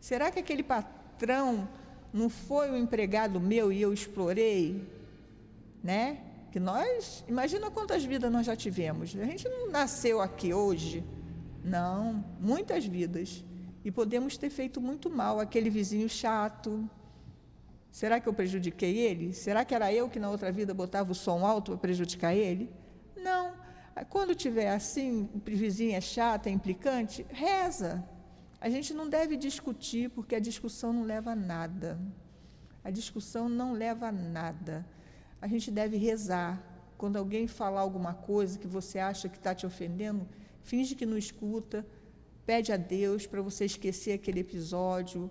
Será 0.00 0.30
que 0.30 0.38
aquele 0.38 0.62
patrão 0.62 1.68
não 2.12 2.28
foi 2.28 2.70
um 2.70 2.76
empregado 2.76 3.40
meu 3.40 3.72
e 3.72 3.80
eu 3.80 3.92
explorei? 3.92 4.86
Né? 5.82 6.18
Que 6.52 6.60
nós, 6.60 7.24
imagina 7.26 7.70
quantas 7.70 8.04
vidas 8.04 8.30
nós 8.30 8.46
já 8.46 8.54
tivemos. 8.54 9.16
A 9.16 9.24
gente 9.24 9.48
não 9.48 9.70
nasceu 9.70 10.20
aqui 10.20 10.54
hoje. 10.54 11.02
Não, 11.64 12.22
muitas 12.38 12.84
vidas. 12.84 13.42
E 13.82 13.90
podemos 13.90 14.36
ter 14.36 14.50
feito 14.50 14.80
muito 14.80 15.08
mal 15.08 15.40
aquele 15.40 15.70
vizinho 15.70 16.08
chato. 16.08 16.88
Será 17.90 18.20
que 18.20 18.28
eu 18.28 18.34
prejudiquei 18.34 18.98
ele? 18.98 19.32
Será 19.32 19.64
que 19.64 19.74
era 19.74 19.92
eu 19.92 20.08
que 20.08 20.20
na 20.20 20.30
outra 20.30 20.52
vida 20.52 20.74
botava 20.74 21.12
o 21.12 21.14
som 21.14 21.46
alto 21.46 21.72
para 21.72 21.80
prejudicar 21.80 22.34
ele? 22.34 22.70
Não. 23.16 23.54
Quando 24.10 24.34
tiver 24.34 24.70
assim, 24.70 25.28
o 25.34 25.40
vizinho 25.44 25.94
é 25.94 26.00
chato, 26.00 26.48
é 26.48 26.50
implicante, 26.50 27.24
reza. 27.30 28.04
A 28.60 28.68
gente 28.68 28.92
não 28.92 29.08
deve 29.08 29.36
discutir, 29.36 30.10
porque 30.10 30.34
a 30.34 30.40
discussão 30.40 30.92
não 30.92 31.04
leva 31.04 31.32
a 31.32 31.36
nada. 31.36 31.98
A 32.82 32.90
discussão 32.90 33.48
não 33.48 33.72
leva 33.72 34.08
a 34.08 34.12
nada. 34.12 34.84
A 35.40 35.46
gente 35.46 35.70
deve 35.70 35.96
rezar. 35.96 36.62
Quando 36.98 37.16
alguém 37.16 37.46
falar 37.46 37.80
alguma 37.80 38.12
coisa 38.12 38.58
que 38.58 38.66
você 38.66 38.98
acha 38.98 39.28
que 39.28 39.36
está 39.36 39.54
te 39.54 39.66
ofendendo, 39.66 40.26
finge 40.64 40.94
que 40.94 41.06
não 41.06 41.16
escuta, 41.16 41.86
pede 42.44 42.72
a 42.72 42.76
Deus 42.76 43.26
para 43.26 43.40
você 43.40 43.64
esquecer 43.66 44.12
aquele 44.12 44.40
episódio, 44.40 45.30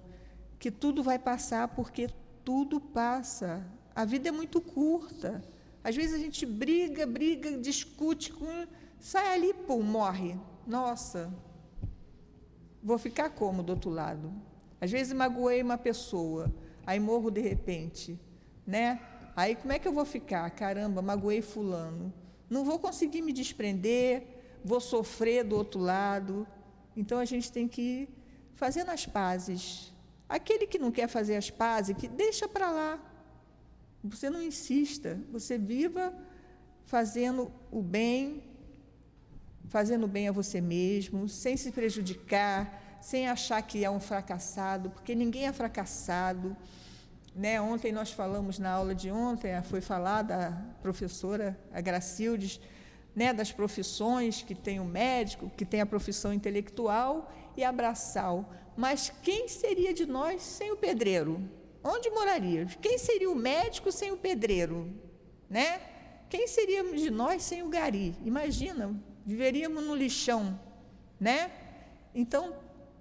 que 0.57 0.71
tudo 0.71 1.03
vai 1.03 1.19
passar, 1.19 1.67
porque 1.69 2.07
tudo 2.43 2.79
passa. 2.79 3.65
A 3.95 4.05
vida 4.05 4.29
é 4.29 4.31
muito 4.31 4.61
curta. 4.61 5.43
Às 5.83 5.95
vezes 5.95 6.13
a 6.13 6.17
gente 6.17 6.45
briga, 6.45 7.05
briga, 7.05 7.57
discute 7.57 8.31
com. 8.31 8.65
Sai 8.99 9.33
ali, 9.33 9.53
pum, 9.53 9.81
morre. 9.81 10.37
Nossa, 10.65 11.33
vou 12.81 12.97
ficar 12.97 13.29
como 13.31 13.61
do 13.61 13.71
outro 13.71 13.89
lado? 13.89 14.31
Às 14.79 14.91
vezes 14.91 15.13
magoei 15.13 15.61
uma 15.61 15.77
pessoa, 15.77 16.53
aí 16.85 16.99
morro 16.99 17.29
de 17.29 17.41
repente, 17.41 18.19
né? 18.65 18.99
Aí 19.35 19.55
como 19.55 19.73
é 19.73 19.79
que 19.79 19.87
eu 19.87 19.93
vou 19.93 20.05
ficar? 20.05 20.49
Caramba, 20.51 21.01
magoei 21.01 21.41
fulano. 21.41 22.13
Não 22.49 22.63
vou 22.63 22.77
conseguir 22.77 23.21
me 23.21 23.33
desprender, 23.33 24.32
vou 24.63 24.79
sofrer 24.79 25.43
do 25.43 25.55
outro 25.55 25.79
lado. 25.79 26.47
Então 26.95 27.19
a 27.19 27.25
gente 27.25 27.51
tem 27.51 27.67
que 27.67 27.81
ir 27.81 28.09
fazendo 28.55 28.89
as 28.89 29.05
pazes. 29.05 29.93
Aquele 30.27 30.65
que 30.65 30.79
não 30.79 30.91
quer 30.91 31.07
fazer 31.07 31.35
as 31.35 31.49
pazes, 31.49 31.95
que 31.97 32.07
deixa 32.07 32.47
para 32.47 32.71
lá. 32.71 32.99
Você 34.03 34.29
não 34.29 34.41
insista, 34.41 35.19
você 35.31 35.57
viva 35.57 36.13
fazendo 36.85 37.51
o 37.71 37.81
bem, 37.81 38.43
fazendo 39.69 40.07
bem 40.07 40.27
a 40.27 40.31
você 40.31 40.59
mesmo, 40.59 41.29
sem 41.29 41.55
se 41.55 41.71
prejudicar, 41.71 42.97
sem 43.01 43.27
achar 43.27 43.61
que 43.61 43.83
é 43.83 43.89
um 43.89 43.99
fracassado, 43.99 44.89
porque 44.89 45.15
ninguém 45.15 45.47
é 45.47 45.53
fracassado. 45.53 46.55
Né? 47.35 47.59
Ontem 47.59 47.91
nós 47.91 48.11
falamos 48.11 48.59
na 48.59 48.71
aula 48.71 48.93
de 48.93 49.09
ontem, 49.09 49.49
foi 49.63 49.81
falada 49.81 50.47
a 50.47 50.51
professora 50.81 51.57
a 51.73 51.81
Gracildes, 51.81 52.59
né, 53.15 53.33
das 53.33 53.51
profissões, 53.51 54.41
que 54.41 54.55
tem 54.55 54.79
o 54.79 54.85
médico, 54.85 55.51
que 55.55 55.65
tem 55.65 55.81
a 55.81 55.85
profissão 55.85 56.33
intelectual 56.33 57.31
e 57.55 57.63
a 57.63 57.71
braçal. 57.71 58.51
Mas 58.75 59.11
quem 59.21 59.47
seria 59.47 59.93
de 59.93 60.05
nós 60.05 60.41
sem 60.41 60.71
o 60.71 60.77
pedreiro? 60.77 61.41
Onde 61.83 62.09
moraríamos? 62.09 62.75
Quem 62.81 62.97
seria 62.97 63.29
o 63.29 63.35
médico 63.35 63.91
sem 63.91 64.11
o 64.11 64.17
pedreiro? 64.17 64.91
Né? 65.49 65.81
Quem 66.29 66.47
seríamos 66.47 67.01
de 67.01 67.11
nós 67.11 67.43
sem 67.43 67.61
o 67.61 67.69
gari? 67.69 68.15
Imagina, 68.25 68.95
viveríamos 69.25 69.83
no 69.83 69.93
lixão, 69.93 70.59
né? 71.19 71.51
Então, 72.15 72.55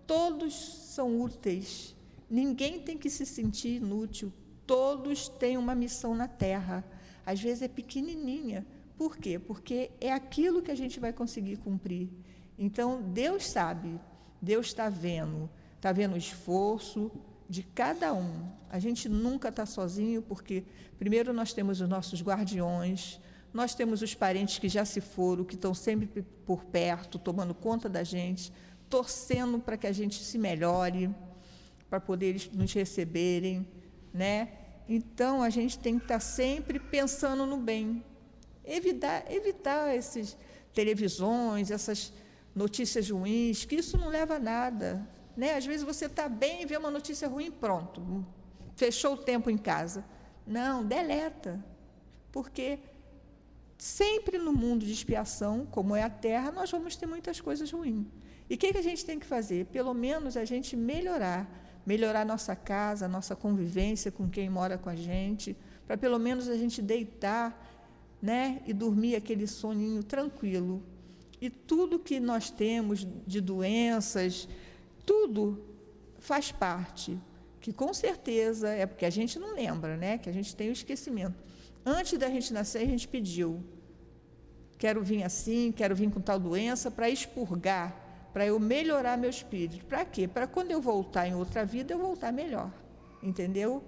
todos 0.06 0.54
são 0.94 1.20
úteis. 1.20 1.96
Ninguém 2.28 2.80
tem 2.80 2.98
que 2.98 3.08
se 3.08 3.24
sentir 3.24 3.76
inútil. 3.76 4.32
Todos 4.66 5.28
têm 5.28 5.56
uma 5.56 5.74
missão 5.74 6.14
na 6.14 6.28
Terra. 6.28 6.84
Às 7.24 7.40
vezes 7.40 7.62
é 7.62 7.68
pequenininha, 7.68 8.66
por 9.02 9.16
quê? 9.16 9.36
Porque 9.36 9.90
é 10.00 10.12
aquilo 10.12 10.62
que 10.62 10.70
a 10.70 10.76
gente 10.76 11.00
vai 11.00 11.12
conseguir 11.12 11.56
cumprir. 11.56 12.08
Então, 12.56 13.02
Deus 13.02 13.44
sabe, 13.44 13.98
Deus 14.40 14.66
está 14.68 14.88
vendo, 14.88 15.50
está 15.74 15.90
vendo 15.90 16.14
o 16.14 16.16
esforço 16.16 17.10
de 17.48 17.64
cada 17.64 18.14
um. 18.14 18.48
A 18.70 18.78
gente 18.78 19.08
nunca 19.08 19.48
está 19.48 19.66
sozinho, 19.66 20.22
porque, 20.22 20.62
primeiro, 21.00 21.32
nós 21.32 21.52
temos 21.52 21.80
os 21.80 21.88
nossos 21.88 22.22
guardiões, 22.22 23.18
nós 23.52 23.74
temos 23.74 24.02
os 24.02 24.14
parentes 24.14 24.60
que 24.60 24.68
já 24.68 24.84
se 24.84 25.00
foram, 25.00 25.44
que 25.44 25.56
estão 25.56 25.74
sempre 25.74 26.22
por 26.46 26.62
perto, 26.66 27.18
tomando 27.18 27.54
conta 27.54 27.88
da 27.88 28.04
gente, 28.04 28.52
torcendo 28.88 29.58
para 29.58 29.76
que 29.76 29.88
a 29.88 29.92
gente 29.92 30.22
se 30.22 30.38
melhore, 30.38 31.12
para 31.90 31.98
poder 31.98 32.40
nos 32.54 32.72
receberem, 32.72 33.66
né? 34.14 34.48
Então 34.88 35.42
a 35.42 35.50
gente 35.50 35.76
tem 35.76 35.98
que 35.98 36.04
estar 36.04 36.14
tá 36.14 36.20
sempre 36.20 36.78
pensando 36.78 37.44
no 37.44 37.56
bem, 37.56 38.00
Evitar, 38.64 39.24
evitar 39.30 39.94
essas 39.94 40.36
televisões, 40.72 41.70
essas 41.70 42.12
notícias 42.54 43.08
ruins, 43.10 43.64
que 43.64 43.76
isso 43.76 43.96
não 43.96 44.08
leva 44.08 44.36
a 44.36 44.38
nada. 44.38 45.06
Né? 45.36 45.54
Às 45.54 45.66
vezes 45.66 45.82
você 45.82 46.06
está 46.06 46.28
bem 46.28 46.62
e 46.62 46.66
vê 46.66 46.76
uma 46.76 46.90
notícia 46.90 47.28
ruim, 47.28 47.50
pronto, 47.50 48.24
fechou 48.76 49.14
o 49.14 49.16
tempo 49.16 49.50
em 49.50 49.58
casa. 49.58 50.04
Não, 50.46 50.84
deleta. 50.84 51.64
Porque 52.30 52.78
sempre 53.78 54.38
no 54.38 54.52
mundo 54.52 54.84
de 54.84 54.92
expiação, 54.92 55.66
como 55.70 55.96
é 55.96 56.02
a 56.02 56.10
Terra, 56.10 56.50
nós 56.50 56.70
vamos 56.70 56.96
ter 56.96 57.06
muitas 57.06 57.40
coisas 57.40 57.70
ruins. 57.70 58.06
E 58.48 58.54
o 58.54 58.58
que, 58.58 58.72
que 58.72 58.78
a 58.78 58.82
gente 58.82 59.04
tem 59.04 59.18
que 59.18 59.26
fazer? 59.26 59.66
Pelo 59.66 59.94
menos 59.94 60.36
a 60.36 60.44
gente 60.44 60.76
melhorar. 60.76 61.48
Melhorar 61.84 62.24
nossa 62.24 62.54
casa, 62.54 63.08
nossa 63.08 63.34
convivência 63.34 64.12
com 64.12 64.28
quem 64.28 64.48
mora 64.48 64.78
com 64.78 64.88
a 64.88 64.94
gente, 64.94 65.56
para 65.86 65.96
pelo 65.96 66.18
menos 66.18 66.48
a 66.48 66.56
gente 66.56 66.80
deitar 66.80 67.71
né, 68.22 68.62
e 68.64 68.72
dormir 68.72 69.16
aquele 69.16 69.48
soninho 69.48 70.04
tranquilo. 70.04 70.80
E 71.40 71.50
tudo 71.50 71.98
que 71.98 72.20
nós 72.20 72.50
temos 72.50 73.04
de 73.26 73.40
doenças, 73.40 74.48
tudo 75.04 75.60
faz 76.20 76.52
parte, 76.52 77.18
que 77.60 77.72
com 77.72 77.92
certeza 77.92 78.68
é 78.68 78.86
porque 78.86 79.04
a 79.04 79.10
gente 79.10 79.40
não 79.40 79.54
lembra, 79.54 79.96
né, 79.96 80.18
que 80.18 80.30
a 80.30 80.32
gente 80.32 80.54
tem 80.54 80.68
o 80.68 80.72
esquecimento. 80.72 81.34
Antes 81.84 82.16
da 82.16 82.30
gente 82.30 82.52
nascer, 82.52 82.82
a 82.82 82.86
gente 82.86 83.08
pediu: 83.08 83.60
quero 84.78 85.02
vir 85.02 85.24
assim, 85.24 85.72
quero 85.72 85.96
vir 85.96 86.08
com 86.10 86.20
tal 86.20 86.38
doença 86.38 86.92
para 86.92 87.10
expurgar, 87.10 88.30
para 88.32 88.46
eu 88.46 88.60
melhorar 88.60 89.18
meu 89.18 89.30
espírito. 89.30 89.84
Para 89.86 90.04
quê? 90.04 90.28
Para 90.28 90.46
quando 90.46 90.70
eu 90.70 90.80
voltar 90.80 91.26
em 91.26 91.34
outra 91.34 91.64
vida, 91.64 91.92
eu 91.92 91.98
voltar 91.98 92.32
melhor. 92.32 92.72
Entendeu? 93.20 93.82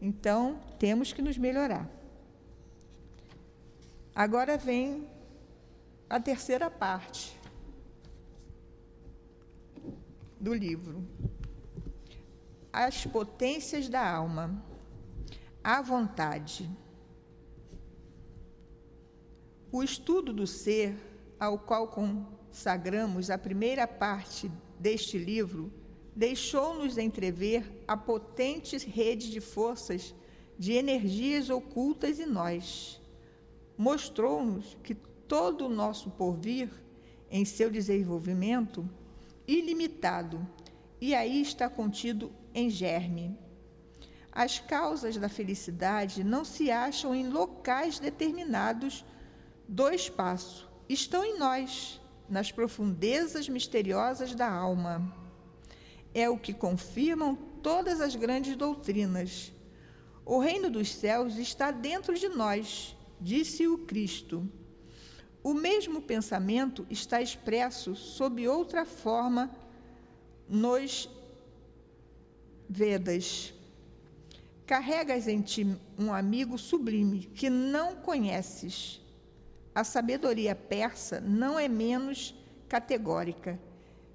Então, 0.00 0.58
temos 0.78 1.12
que 1.12 1.20
nos 1.20 1.36
melhorar. 1.36 1.99
Agora 4.22 4.58
vem 4.58 5.08
a 6.06 6.20
terceira 6.20 6.70
parte 6.70 7.40
do 10.38 10.52
livro. 10.52 11.02
As 12.70 13.06
potências 13.06 13.88
da 13.88 14.06
alma. 14.06 14.62
A 15.64 15.80
vontade. 15.80 16.68
O 19.72 19.82
estudo 19.82 20.34
do 20.34 20.46
ser, 20.46 20.94
ao 21.38 21.58
qual 21.58 21.88
consagramos 21.88 23.30
a 23.30 23.38
primeira 23.38 23.88
parte 23.88 24.52
deste 24.78 25.16
livro, 25.16 25.72
deixou-nos 26.14 26.98
entrever 26.98 27.82
a 27.88 27.96
potente 27.96 28.76
rede 28.86 29.30
de 29.30 29.40
forças, 29.40 30.14
de 30.58 30.72
energias 30.72 31.48
ocultas 31.48 32.20
em 32.20 32.26
nós 32.26 32.99
mostrou-nos 33.80 34.76
que 34.82 34.94
todo 34.94 35.64
o 35.64 35.68
nosso 35.70 36.10
porvir, 36.10 36.68
em 37.30 37.46
seu 37.46 37.70
desenvolvimento, 37.70 38.86
ilimitado, 39.48 40.46
e 41.00 41.14
aí 41.14 41.40
está 41.40 41.66
contido 41.66 42.30
em 42.54 42.68
germe. 42.68 43.38
As 44.30 44.58
causas 44.58 45.16
da 45.16 45.30
felicidade 45.30 46.22
não 46.22 46.44
se 46.44 46.70
acham 46.70 47.14
em 47.14 47.30
locais 47.30 47.98
determinados 47.98 49.02
do 49.66 49.88
espaço, 49.88 50.70
estão 50.86 51.24
em 51.24 51.38
nós, 51.38 51.98
nas 52.28 52.52
profundezas 52.52 53.48
misteriosas 53.48 54.34
da 54.34 54.52
alma. 54.52 55.10
É 56.12 56.28
o 56.28 56.36
que 56.36 56.52
confirmam 56.52 57.34
todas 57.62 58.02
as 58.02 58.14
grandes 58.14 58.54
doutrinas. 58.56 59.50
O 60.26 60.38
reino 60.38 60.68
dos 60.68 60.92
céus 60.92 61.38
está 61.38 61.70
dentro 61.70 62.14
de 62.14 62.28
nós 62.28 62.94
disse 63.20 63.66
o 63.66 63.78
Cristo. 63.78 64.48
O 65.42 65.54
mesmo 65.54 66.02
pensamento 66.02 66.86
está 66.90 67.20
expresso 67.20 67.94
sob 67.94 68.46
outra 68.46 68.84
forma 68.84 69.50
nos 70.48 71.08
Vedas. 72.68 73.52
Carregas 74.64 75.26
em 75.26 75.40
ti 75.40 75.66
um 75.98 76.12
amigo 76.12 76.56
sublime 76.56 77.24
que 77.34 77.50
não 77.50 77.96
conheces. 77.96 79.00
A 79.74 79.82
sabedoria 79.82 80.54
persa 80.54 81.20
não 81.20 81.58
é 81.58 81.66
menos 81.66 82.34
categórica. 82.68 83.58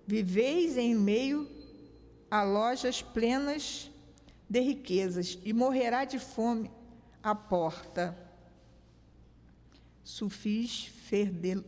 Viveis 0.07 0.77
em 0.77 0.95
meio 0.95 1.49
a 2.31 2.43
lojas 2.43 3.01
plenas 3.01 3.91
de 4.49 4.59
riquezas 4.61 5.37
e 5.43 5.51
morrerá 5.51 6.05
de 6.05 6.19
fome 6.19 6.71
à 7.21 7.35
porta. 7.35 8.17
Sufis 10.05 10.85
Ferdeuses. 11.09 11.67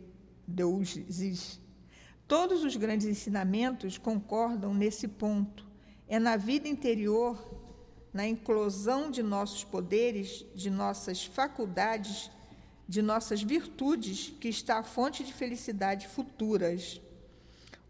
Todos 2.27 2.63
os 2.63 2.75
grandes 2.75 3.07
ensinamentos 3.07 3.97
concordam 3.97 4.75
nesse 4.75 5.07
ponto. 5.07 5.65
É 6.07 6.19
na 6.19 6.37
vida 6.37 6.67
interior, 6.67 7.35
na 8.13 8.27
inclusão 8.27 9.09
de 9.09 9.23
nossos 9.23 9.63
poderes, 9.63 10.45
de 10.53 10.69
nossas 10.69 11.25
faculdades, 11.25 12.29
de 12.87 13.01
nossas 13.01 13.41
virtudes, 13.41 14.31
que 14.39 14.49
está 14.49 14.77
a 14.77 14.83
fonte 14.83 15.23
de 15.23 15.33
felicidade 15.33 16.07
futuras. 16.07 17.01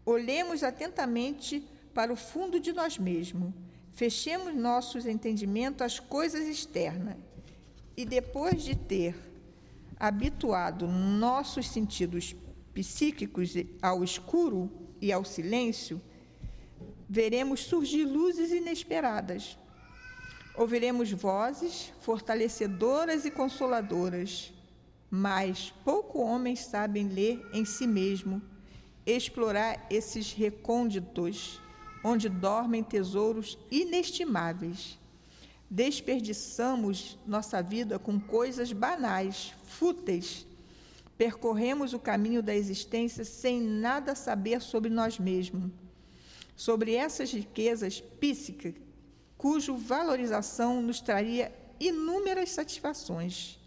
Olhemos 0.06 0.62
atentamente 0.62 1.62
para 1.92 2.10
o 2.10 2.16
fundo 2.16 2.58
de 2.58 2.72
nós 2.72 2.96
mesmos, 2.96 3.52
fechemos 3.92 4.54
nossos 4.54 5.04
entendimentos 5.04 5.82
às 5.82 6.00
coisas 6.00 6.46
externas 6.46 7.18
e, 7.94 8.06
depois 8.06 8.62
de 8.62 8.74
ter 8.74 9.27
habituado 9.98 10.86
nossos 10.86 11.68
sentidos 11.68 12.34
psíquicos 12.72 13.54
ao 13.82 14.04
escuro 14.04 14.70
e 15.00 15.12
ao 15.12 15.24
silêncio, 15.24 16.00
veremos 17.08 17.60
surgir 17.60 18.04
luzes 18.04 18.52
inesperadas. 18.52 19.58
Ouviremos 20.54 21.10
vozes 21.10 21.92
fortalecedoras 22.00 23.24
e 23.24 23.30
consoladoras, 23.30 24.52
mas 25.10 25.72
pouco 25.84 26.20
homens 26.20 26.60
sabem 26.60 27.08
ler 27.08 27.44
em 27.52 27.64
si 27.64 27.86
mesmo, 27.86 28.42
explorar 29.06 29.86
esses 29.88 30.32
recônditos 30.32 31.60
onde 32.04 32.28
dormem 32.28 32.82
tesouros 32.82 33.58
inestimáveis. 33.70 34.98
Desperdiçamos 35.70 37.18
nossa 37.26 37.62
vida 37.62 37.98
com 37.98 38.18
coisas 38.18 38.72
banais, 38.72 39.52
fúteis. 39.64 40.46
Percorremos 41.18 41.92
o 41.92 41.98
caminho 41.98 42.42
da 42.42 42.54
existência 42.54 43.24
sem 43.24 43.60
nada 43.60 44.14
saber 44.14 44.62
sobre 44.62 44.88
nós 44.88 45.18
mesmos, 45.18 45.70
sobre 46.56 46.94
essas 46.94 47.32
riquezas 47.32 48.00
psíquicas, 48.00 48.80
cuja 49.36 49.72
valorização 49.72 50.80
nos 50.80 51.00
traria 51.00 51.52
inúmeras 51.78 52.50
satisfações. 52.50 53.58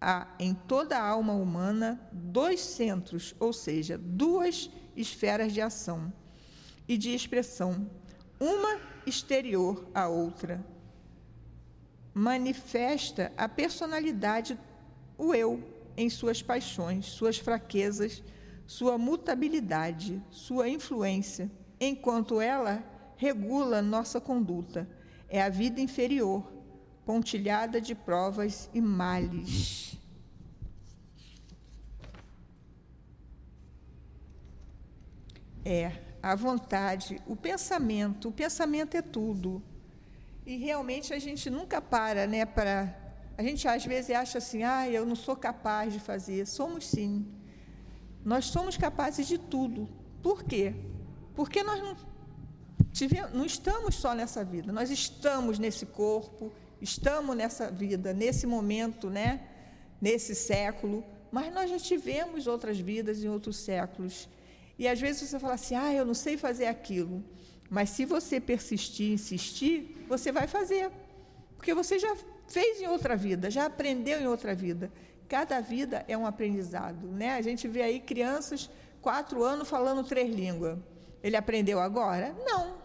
Há 0.00 0.26
em 0.38 0.54
toda 0.54 0.96
a 0.96 1.06
alma 1.06 1.32
humana 1.32 2.00
dois 2.12 2.60
centros, 2.60 3.34
ou 3.38 3.52
seja, 3.52 3.96
duas 3.96 4.70
esferas 4.96 5.52
de 5.52 5.60
ação 5.60 6.12
e 6.88 6.96
de 6.96 7.14
expressão, 7.14 7.88
uma 8.40 8.80
exterior 9.06 9.86
à 9.94 10.08
outra. 10.08 10.64
Manifesta 12.18 13.32
a 13.36 13.48
personalidade, 13.48 14.58
o 15.16 15.32
eu, 15.32 15.62
em 15.96 16.10
suas 16.10 16.42
paixões, 16.42 17.06
suas 17.06 17.38
fraquezas, 17.38 18.24
sua 18.66 18.98
mutabilidade, 18.98 20.20
sua 20.28 20.68
influência, 20.68 21.48
enquanto 21.80 22.40
ela 22.40 22.82
regula 23.16 23.80
nossa 23.80 24.20
conduta. 24.20 24.88
É 25.28 25.40
a 25.40 25.48
vida 25.48 25.80
inferior, 25.80 26.44
pontilhada 27.06 27.80
de 27.80 27.94
provas 27.94 28.68
e 28.74 28.80
males. 28.80 29.96
É 35.64 35.92
a 36.20 36.34
vontade, 36.34 37.22
o 37.28 37.36
pensamento. 37.36 38.30
O 38.30 38.32
pensamento 38.32 38.96
é 38.96 39.02
tudo. 39.02 39.62
E 40.48 40.56
realmente 40.56 41.12
a 41.12 41.18
gente 41.18 41.50
nunca 41.50 41.78
para, 41.78 42.26
né, 42.26 42.46
para 42.46 42.74
a 43.36 43.42
gente 43.42 43.68
às 43.68 43.84
vezes 43.84 44.10
acha 44.10 44.38
assim: 44.38 44.62
"Ah, 44.62 44.88
eu 44.88 45.04
não 45.04 45.14
sou 45.14 45.36
capaz 45.36 45.92
de 45.92 46.00
fazer". 46.00 46.46
Somos 46.46 46.86
sim. 46.86 47.26
Nós 48.24 48.46
somos 48.46 48.74
capazes 48.74 49.26
de 49.28 49.36
tudo. 49.36 49.86
Por 50.22 50.42
quê? 50.42 50.74
Porque 51.34 51.62
nós 51.62 51.78
não 51.82 51.94
tivemos, 52.94 53.30
não 53.34 53.44
estamos 53.44 53.96
só 53.96 54.14
nessa 54.14 54.42
vida. 54.42 54.72
Nós 54.72 54.90
estamos 54.90 55.58
nesse 55.58 55.84
corpo, 55.84 56.50
estamos 56.80 57.36
nessa 57.36 57.70
vida, 57.70 58.14
nesse 58.14 58.46
momento, 58.46 59.10
né? 59.10 59.46
Nesse 60.00 60.34
século, 60.34 61.04
mas 61.30 61.52
nós 61.52 61.68
já 61.68 61.78
tivemos 61.78 62.46
outras 62.46 62.80
vidas 62.80 63.22
em 63.22 63.28
outros 63.28 63.58
séculos 63.58 64.26
e 64.78 64.88
às 64.88 64.98
vezes 64.98 65.28
você 65.28 65.38
fala 65.38 65.56
assim: 65.60 65.74
ah, 65.74 65.92
eu 65.92 66.06
não 66.06 66.14
sei 66.14 66.38
fazer 66.38 66.68
aquilo. 66.68 67.22
Mas 67.68 67.90
se 67.90 68.04
você 68.04 68.40
persistir, 68.40 69.12
insistir, 69.12 70.04
você 70.08 70.32
vai 70.32 70.46
fazer. 70.46 70.90
Porque 71.56 71.74
você 71.74 71.98
já 71.98 72.16
fez 72.46 72.80
em 72.80 72.86
outra 72.86 73.16
vida, 73.16 73.50
já 73.50 73.66
aprendeu 73.66 74.20
em 74.20 74.26
outra 74.26 74.54
vida. 74.54 74.90
Cada 75.28 75.60
vida 75.60 76.04
é 76.08 76.16
um 76.16 76.26
aprendizado. 76.26 77.06
Né? 77.08 77.34
A 77.34 77.42
gente 77.42 77.68
vê 77.68 77.82
aí 77.82 78.00
crianças, 78.00 78.70
quatro 79.02 79.44
anos, 79.44 79.68
falando 79.68 80.02
três 80.02 80.34
línguas. 80.34 80.78
Ele 81.22 81.36
aprendeu 81.36 81.78
agora? 81.80 82.34
Não. 82.44 82.78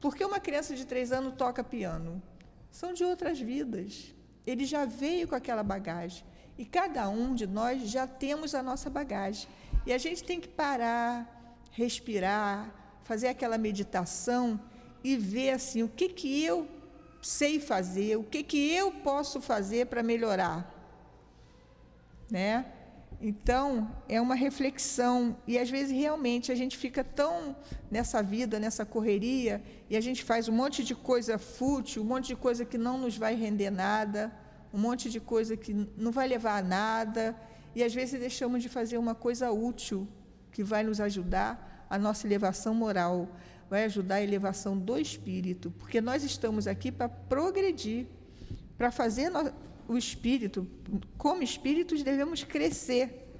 Porque 0.00 0.24
uma 0.24 0.38
criança 0.38 0.74
de 0.76 0.84
três 0.84 1.10
anos 1.10 1.34
toca 1.34 1.64
piano? 1.64 2.22
São 2.70 2.92
de 2.92 3.04
outras 3.04 3.40
vidas. 3.40 4.14
Ele 4.46 4.64
já 4.64 4.84
veio 4.84 5.26
com 5.26 5.34
aquela 5.34 5.62
bagagem. 5.62 6.24
E 6.56 6.64
cada 6.64 7.08
um 7.08 7.34
de 7.34 7.46
nós 7.46 7.82
já 7.88 8.06
temos 8.06 8.54
a 8.54 8.62
nossa 8.62 8.88
bagagem. 8.88 9.48
E 9.84 9.92
a 9.92 9.98
gente 9.98 10.22
tem 10.22 10.40
que 10.40 10.48
parar, 10.48 11.66
respirar, 11.72 12.81
fazer 13.04 13.28
aquela 13.28 13.58
meditação 13.58 14.60
e 15.02 15.16
ver 15.16 15.50
assim, 15.50 15.82
o 15.82 15.88
que 15.88 16.08
que 16.08 16.44
eu 16.44 16.68
sei 17.20 17.60
fazer, 17.60 18.16
o 18.16 18.24
que 18.24 18.42
que 18.42 18.72
eu 18.72 18.90
posso 18.90 19.40
fazer 19.40 19.86
para 19.86 20.02
melhorar, 20.02 20.68
né? 22.30 22.66
Então, 23.20 23.88
é 24.08 24.20
uma 24.20 24.34
reflexão 24.34 25.36
e 25.46 25.56
às 25.56 25.70
vezes 25.70 25.96
realmente 25.96 26.50
a 26.50 26.56
gente 26.56 26.76
fica 26.76 27.04
tão 27.04 27.54
nessa 27.88 28.20
vida, 28.20 28.58
nessa 28.58 28.84
correria, 28.84 29.62
e 29.88 29.96
a 29.96 30.00
gente 30.00 30.24
faz 30.24 30.48
um 30.48 30.52
monte 30.52 30.82
de 30.82 30.92
coisa 30.92 31.38
fútil, 31.38 32.02
um 32.02 32.06
monte 32.06 32.28
de 32.28 32.36
coisa 32.36 32.64
que 32.64 32.76
não 32.76 32.98
nos 32.98 33.16
vai 33.16 33.36
render 33.36 33.70
nada, 33.70 34.32
um 34.74 34.78
monte 34.78 35.08
de 35.08 35.20
coisa 35.20 35.56
que 35.56 35.72
não 35.96 36.10
vai 36.10 36.26
levar 36.26 36.58
a 36.58 36.62
nada, 36.62 37.36
e 37.76 37.84
às 37.84 37.94
vezes 37.94 38.18
deixamos 38.18 38.60
de 38.60 38.68
fazer 38.68 38.98
uma 38.98 39.14
coisa 39.14 39.52
útil 39.52 40.08
que 40.50 40.64
vai 40.64 40.82
nos 40.82 41.00
ajudar 41.00 41.71
a 41.92 41.98
nossa 41.98 42.26
elevação 42.26 42.74
moral, 42.74 43.28
vai 43.68 43.84
ajudar 43.84 44.14
a 44.14 44.22
elevação 44.22 44.78
do 44.78 44.98
espírito, 44.98 45.70
porque 45.78 46.00
nós 46.00 46.24
estamos 46.24 46.66
aqui 46.66 46.90
para 46.90 47.06
progredir, 47.06 48.06
para 48.78 48.90
fazer 48.90 49.30
o 49.86 49.98
espírito, 49.98 50.66
como 51.18 51.42
espíritos 51.42 52.02
devemos 52.02 52.44
crescer 52.44 53.30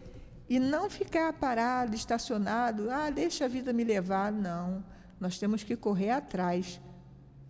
e 0.51 0.61
não 0.61 0.91
ficar 0.91 1.33
parado, 1.33 1.97
estacionado, 1.97 2.91
ah, 2.91 3.09
deixa 3.09 3.47
a 3.47 3.49
vida 3.49 3.73
me 3.73 3.85
levar, 3.85 4.31
não. 4.31 4.85
Nós 5.19 5.39
temos 5.39 5.63
que 5.63 5.75
correr 5.75 6.11
atrás. 6.11 6.79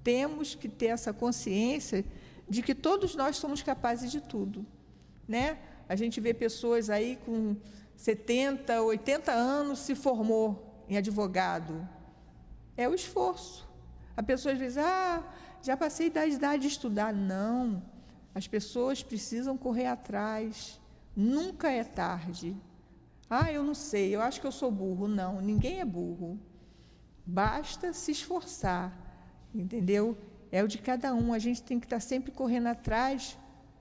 Temos 0.05 0.55
que 0.55 0.68
ter 0.68 0.86
essa 0.86 1.12
consciência 1.12 2.05
de 2.48 2.62
que 2.62 2.76
todos 2.76 3.16
nós 3.16 3.38
somos 3.38 3.61
capazes 3.61 4.09
de 4.09 4.20
tudo, 4.20 4.64
né? 5.26 5.59
A 5.88 5.96
gente 5.96 6.20
vê 6.20 6.32
pessoas 6.32 6.88
aí 6.88 7.18
com 7.26 7.57
70, 7.96 8.80
80 8.82 9.32
anos 9.32 9.80
se 9.80 9.96
formou 9.96 10.71
em 10.88 10.96
advogado. 10.96 11.88
É 12.76 12.88
o 12.88 12.94
esforço. 12.94 13.68
A 14.16 14.22
pessoa 14.22 14.54
vezes, 14.54 14.78
ah, 14.78 15.22
já 15.62 15.76
passei 15.76 16.10
da 16.10 16.26
idade 16.26 16.62
de 16.62 16.68
estudar. 16.68 17.12
Não. 17.12 17.82
As 18.34 18.46
pessoas 18.46 19.02
precisam 19.02 19.56
correr 19.56 19.86
atrás. 19.86 20.80
Nunca 21.14 21.70
é 21.70 21.84
tarde. 21.84 22.56
Ah, 23.28 23.50
eu 23.52 23.62
não 23.62 23.74
sei, 23.74 24.14
eu 24.14 24.20
acho 24.20 24.40
que 24.40 24.46
eu 24.46 24.52
sou 24.52 24.70
burro. 24.70 25.08
Não, 25.08 25.40
ninguém 25.40 25.80
é 25.80 25.84
burro. 25.84 26.38
Basta 27.24 27.92
se 27.92 28.10
esforçar, 28.10 28.92
entendeu? 29.54 30.16
É 30.50 30.62
o 30.62 30.68
de 30.68 30.78
cada 30.78 31.14
um. 31.14 31.32
A 31.32 31.38
gente 31.38 31.62
tem 31.62 31.78
que 31.78 31.86
estar 31.86 32.00
sempre 32.00 32.30
correndo 32.32 32.66
atrás 32.66 33.38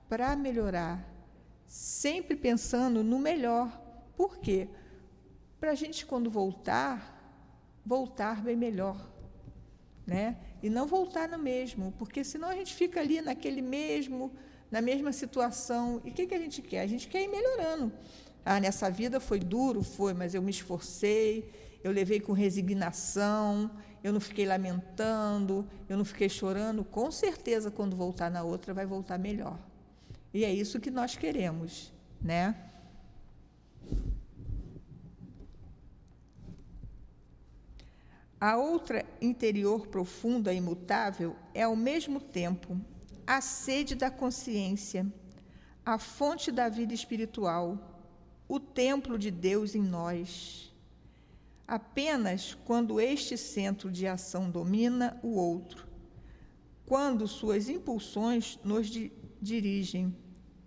para 0.08 0.34
melhorar 0.36 1.12
sempre 1.72 2.36
pensando 2.36 3.02
no 3.02 3.18
melhor. 3.18 3.80
Por 4.14 4.36
quê? 4.36 4.68
Para 5.62 5.70
a 5.70 5.74
gente, 5.76 6.04
quando 6.04 6.28
voltar, 6.28 6.96
voltar 7.86 8.42
bem 8.42 8.56
melhor. 8.56 8.96
Né? 10.04 10.36
E 10.60 10.68
não 10.68 10.88
voltar 10.88 11.28
no 11.28 11.38
mesmo, 11.38 11.94
porque 11.96 12.24
senão 12.24 12.48
a 12.48 12.56
gente 12.56 12.74
fica 12.74 12.98
ali 12.98 13.22
naquele 13.22 13.62
mesmo, 13.62 14.32
na 14.72 14.80
mesma 14.80 15.12
situação. 15.12 16.02
E 16.04 16.10
o 16.10 16.12
que, 16.12 16.26
que 16.26 16.34
a 16.34 16.38
gente 16.38 16.60
quer? 16.62 16.80
A 16.80 16.86
gente 16.88 17.06
quer 17.06 17.22
ir 17.22 17.28
melhorando. 17.28 17.92
Ah, 18.44 18.58
nessa 18.58 18.90
vida 18.90 19.20
foi 19.20 19.38
duro, 19.38 19.84
foi, 19.84 20.12
mas 20.12 20.34
eu 20.34 20.42
me 20.42 20.50
esforcei, 20.50 21.48
eu 21.84 21.92
levei 21.92 22.18
com 22.18 22.32
resignação, 22.32 23.70
eu 24.02 24.12
não 24.12 24.18
fiquei 24.20 24.44
lamentando, 24.44 25.64
eu 25.88 25.96
não 25.96 26.04
fiquei 26.04 26.28
chorando. 26.28 26.82
Com 26.82 27.08
certeza, 27.12 27.70
quando 27.70 27.94
voltar 27.94 28.32
na 28.32 28.42
outra, 28.42 28.74
vai 28.74 28.84
voltar 28.84 29.16
melhor. 29.16 29.60
E 30.34 30.44
é 30.44 30.52
isso 30.52 30.80
que 30.80 30.90
nós 30.90 31.14
queremos, 31.14 31.92
né? 32.20 32.71
A 38.44 38.56
outra 38.56 39.06
interior 39.20 39.86
profunda 39.86 40.52
e 40.52 40.56
imutável 40.56 41.36
é 41.54 41.62
ao 41.62 41.76
mesmo 41.76 42.20
tempo 42.20 42.76
a 43.24 43.40
sede 43.40 43.94
da 43.94 44.10
consciência, 44.10 45.06
a 45.86 45.96
fonte 45.96 46.50
da 46.50 46.68
vida 46.68 46.92
espiritual, 46.92 48.02
o 48.48 48.58
templo 48.58 49.16
de 49.16 49.30
Deus 49.30 49.76
em 49.76 49.80
nós. 49.80 50.74
Apenas 51.68 52.58
quando 52.64 53.00
este 53.00 53.38
centro 53.38 53.92
de 53.92 54.08
ação 54.08 54.50
domina 54.50 55.20
o 55.22 55.36
outro, 55.36 55.86
quando 56.84 57.28
suas 57.28 57.68
impulsões 57.68 58.58
nos 58.64 58.88
di 58.88 59.12
dirigem, 59.40 60.12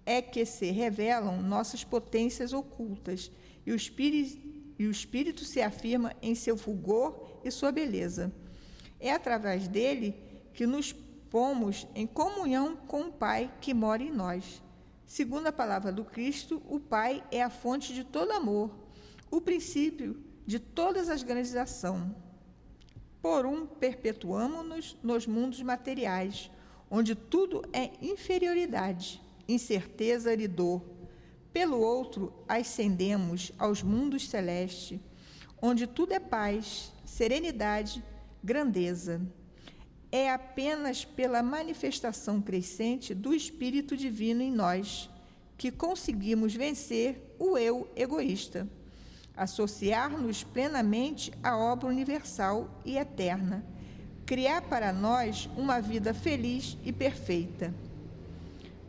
é 0.06 0.22
que 0.22 0.46
se 0.46 0.72
revelam 0.72 1.42
nossas 1.42 1.84
potências 1.84 2.54
ocultas 2.54 3.30
e 3.66 3.74
o, 3.74 3.76
espírito, 3.76 4.42
e 4.80 4.88
o 4.88 4.92
espírito 4.92 5.44
se 5.44 5.62
afirma 5.62 6.16
em 6.22 6.36
seu 6.36 6.56
fulgor 6.56 7.35
e 7.46 7.52
sua 7.52 7.72
beleza. 7.72 8.34
É 9.00 9.12
através 9.12 9.68
dele 9.68 10.16
que 10.54 10.66
nos 10.66 10.92
pomos 11.30 11.88
em 11.94 12.08
comunhão 12.08 12.76
com 12.76 13.02
o 13.04 13.12
Pai 13.12 13.52
que 13.62 13.74
mora 13.74 14.02
em 14.02 14.12
nós. 14.12 14.62
Segundo 15.06 15.48
a 15.48 15.52
palavra 15.52 15.92
do 15.92 16.04
Cristo, 16.04 16.62
o 16.68 16.80
Pai 16.80 17.24
é 17.32 17.44
a 17.44 17.50
fonte 17.50 17.94
de 17.94 18.04
todo 18.04 18.32
amor, 18.32 18.72
o 19.30 19.40
princípio 19.40 20.24
de 20.46 20.60
todas 20.60 21.10
as 21.10 21.22
grandes 21.22 21.56
ações. 21.56 22.12
Por 23.22 23.46
um, 23.46 23.66
perpetuamos-nos 23.66 24.98
nos 25.04 25.28
mundos 25.28 25.62
materiais, 25.62 26.50
onde 26.90 27.16
tudo 27.16 27.64
é 27.74 27.92
inferioridade, 28.02 29.22
incerteza 29.48 30.34
e 30.34 30.48
dor. 30.48 30.82
Pelo 31.52 31.80
outro, 31.80 32.34
ascendemos 32.48 33.52
aos 33.58 33.82
mundos 33.82 34.28
celestes, 34.28 35.00
onde 35.62 35.88
tudo 35.88 36.14
é 36.14 36.20
paz, 36.20 36.94
serenidade, 37.06 38.04
grandeza. 38.44 39.22
É 40.12 40.32
apenas 40.32 41.06
pela 41.06 41.44
manifestação 41.44 42.42
crescente 42.42 43.14
do 43.14 43.34
Espírito 43.34 43.96
Divino 43.96 44.42
em 44.42 44.52
nós 44.52 45.10
que 45.58 45.72
conseguimos 45.72 46.54
vencer 46.54 47.36
o 47.40 47.58
eu 47.58 47.90
egoísta, 47.96 48.68
associar-nos 49.36 50.44
plenamente 50.44 51.32
à 51.42 51.58
obra 51.58 51.88
universal 51.88 52.82
e 52.84 52.98
eterna, 52.98 53.66
criar 54.26 54.62
para 54.64 54.92
nós 54.92 55.50
uma 55.56 55.80
vida 55.80 56.14
feliz 56.14 56.78
e 56.84 56.92
perfeita. 56.92 57.74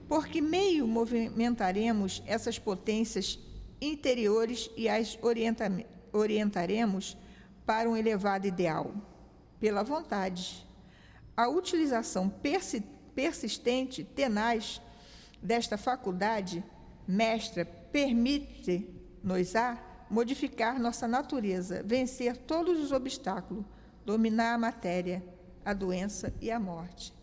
Por 0.08 0.26
que 0.26 0.40
meio 0.40 0.86
movimentaremos 0.86 2.22
essas 2.26 2.58
potências 2.58 3.38
interiores 3.80 4.70
e 4.76 4.88
as 4.88 5.18
orientaremos 6.12 7.16
para 7.66 7.88
um 7.88 7.96
elevado 7.96 8.46
ideal? 8.46 8.94
pela 9.60 9.82
vontade. 9.82 10.66
A 11.36 11.48
utilização 11.48 12.28
persi 12.28 12.84
persistente, 13.14 14.04
tenaz, 14.04 14.80
desta 15.40 15.78
faculdade 15.78 16.62
mestra 17.08 17.64
permite-nos-á 17.64 19.78
modificar 20.10 20.78
nossa 20.78 21.08
natureza, 21.08 21.82
vencer 21.82 22.36
todos 22.36 22.78
os 22.78 22.92
obstáculos, 22.92 23.64
dominar 24.04 24.52
a 24.52 24.58
matéria, 24.58 25.24
a 25.64 25.72
doença 25.72 26.34
e 26.42 26.50
a 26.50 26.60
morte. 26.60 27.14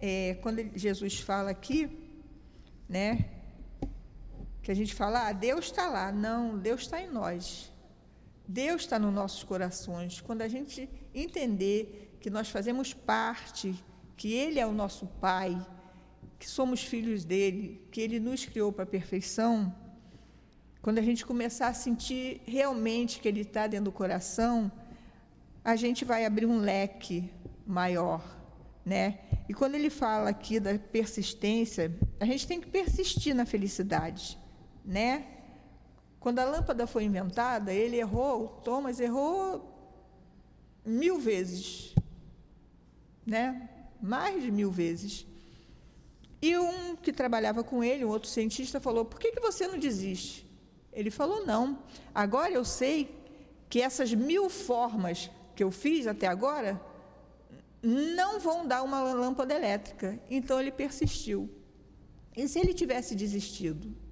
É, 0.00 0.36
quando 0.42 0.68
Jesus 0.76 1.20
fala 1.20 1.50
aqui, 1.50 1.96
né, 2.88 3.30
que 4.62 4.72
a 4.72 4.74
gente 4.74 4.94
fala, 4.94 5.28
ah, 5.28 5.32
Deus 5.32 5.66
está 5.66 5.88
lá. 5.88 6.10
Não, 6.10 6.58
Deus 6.58 6.80
está 6.82 7.00
em 7.00 7.08
nós. 7.08 7.72
Deus 8.46 8.82
está 8.82 8.98
nos 8.98 9.12
nossos 9.12 9.42
corações. 9.42 10.20
Quando 10.20 10.42
a 10.42 10.48
gente 10.48 10.88
entender 11.14 12.16
que 12.20 12.30
nós 12.30 12.48
fazemos 12.48 12.92
parte, 12.92 13.74
que 14.16 14.32
Ele 14.32 14.60
é 14.60 14.66
o 14.66 14.72
nosso 14.72 15.06
Pai, 15.06 15.56
que 16.38 16.48
somos 16.48 16.82
filhos 16.82 17.24
dele, 17.24 17.86
que 17.90 18.00
Ele 18.00 18.20
nos 18.20 18.44
criou 18.44 18.72
para 18.72 18.84
a 18.84 18.86
perfeição, 18.86 19.74
quando 20.82 20.98
a 20.98 21.02
gente 21.02 21.24
começar 21.24 21.68
a 21.68 21.74
sentir 21.74 22.42
realmente 22.46 23.20
que 23.20 23.28
Ele 23.28 23.40
está 23.40 23.66
dentro 23.66 23.86
do 23.86 23.92
coração, 23.92 24.70
a 25.64 25.76
gente 25.76 26.04
vai 26.04 26.26
abrir 26.26 26.44
um 26.44 26.58
leque 26.58 27.30
maior, 27.66 28.22
né? 28.84 29.20
E 29.48 29.54
quando 29.54 29.74
ele 29.74 29.88
fala 29.88 30.28
aqui 30.28 30.60
da 30.60 30.78
persistência, 30.78 31.94
a 32.20 32.26
gente 32.26 32.46
tem 32.46 32.60
que 32.60 32.68
persistir 32.68 33.34
na 33.34 33.46
felicidade, 33.46 34.38
né? 34.84 35.26
Quando 36.24 36.38
a 36.38 36.44
lâmpada 36.46 36.86
foi 36.86 37.04
inventada, 37.04 37.70
ele 37.70 37.98
errou, 37.98 38.48
Thomas 38.64 38.98
errou 38.98 39.62
mil 40.82 41.18
vezes, 41.18 41.94
né? 43.26 43.68
Mais 44.00 44.42
de 44.42 44.50
mil 44.50 44.70
vezes. 44.70 45.26
E 46.40 46.56
um 46.56 46.96
que 46.96 47.12
trabalhava 47.12 47.62
com 47.62 47.84
ele, 47.84 48.06
um 48.06 48.08
outro 48.08 48.30
cientista, 48.30 48.80
falou: 48.80 49.04
Por 49.04 49.20
que, 49.20 49.32
que 49.32 49.40
você 49.40 49.68
não 49.68 49.78
desiste? 49.78 50.50
Ele 50.94 51.10
falou: 51.10 51.44
Não. 51.44 51.80
Agora 52.14 52.50
eu 52.50 52.64
sei 52.64 53.14
que 53.68 53.82
essas 53.82 54.14
mil 54.14 54.48
formas 54.48 55.30
que 55.54 55.62
eu 55.62 55.70
fiz 55.70 56.06
até 56.06 56.26
agora 56.26 56.80
não 57.82 58.40
vão 58.40 58.66
dar 58.66 58.82
uma 58.82 59.02
lâmpada 59.12 59.52
elétrica. 59.52 60.18
Então 60.30 60.58
ele 60.58 60.72
persistiu. 60.72 61.50
E 62.34 62.48
se 62.48 62.58
ele 62.58 62.72
tivesse 62.72 63.14
desistido? 63.14 64.03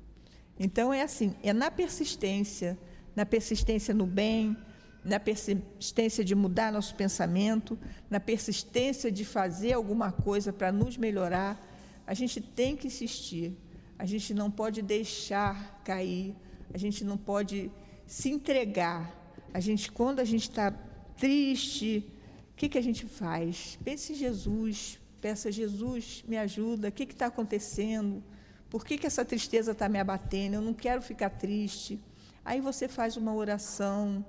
Então 0.59 0.93
é 0.93 1.03
assim, 1.03 1.35
é 1.43 1.53
na 1.53 1.71
persistência, 1.71 2.79
na 3.17 3.27
persistência 3.27 3.93
no 3.95 4.07
bem, 4.07 4.57
na 5.05 5.19
persistência 5.19 6.25
de 6.25 6.35
mudar 6.35 6.73
nosso 6.73 6.95
pensamento, 6.95 7.79
na 8.09 8.21
persistência 8.21 9.11
de 9.11 9.25
fazer 9.25 9.73
alguma 9.73 10.13
coisa 10.13 10.53
para 10.53 10.71
nos 10.71 10.97
melhorar, 10.97 11.61
a 12.07 12.15
gente 12.15 12.41
tem 12.41 12.77
que 12.77 12.87
insistir. 12.87 13.57
A 13.99 14.07
gente 14.07 14.35
não 14.35 14.51
pode 14.51 14.83
deixar 14.83 15.81
cair, 15.85 16.35
a 16.73 16.79
gente 16.79 17.05
não 17.05 17.17
pode 17.17 17.71
se 18.07 18.31
entregar. 18.31 19.19
A 19.55 19.61
gente, 19.61 19.91
quando 19.91 20.21
a 20.21 20.25
gente 20.25 20.43
está 20.43 20.71
triste, 21.17 22.05
o 22.53 22.57
que, 22.57 22.69
que 22.69 22.79
a 22.79 22.83
gente 22.83 23.07
faz? 23.07 23.79
Pense 23.85 24.13
em 24.13 24.17
Jesus, 24.17 24.99
peça 25.21 25.49
a 25.49 25.53
Jesus, 25.53 26.25
me 26.27 26.37
ajuda, 26.37 26.89
o 26.89 26.93
que 26.93 27.05
está 27.05 27.27
acontecendo? 27.27 28.23
Por 28.73 28.87
que, 28.87 28.97
que 28.97 29.07
essa 29.07 29.23
tristeza 29.23 29.73
está 29.73 29.87
me 29.87 29.99
abatendo? 29.99 30.57
Eu 30.57 30.63
não 30.63 30.73
quero 30.73 31.03
ficar 31.03 31.29
triste. 31.29 32.01
Aí 32.43 32.59
você 32.59 32.89
faz 32.89 33.19
uma 33.19 33.35
oração. 33.35 34.25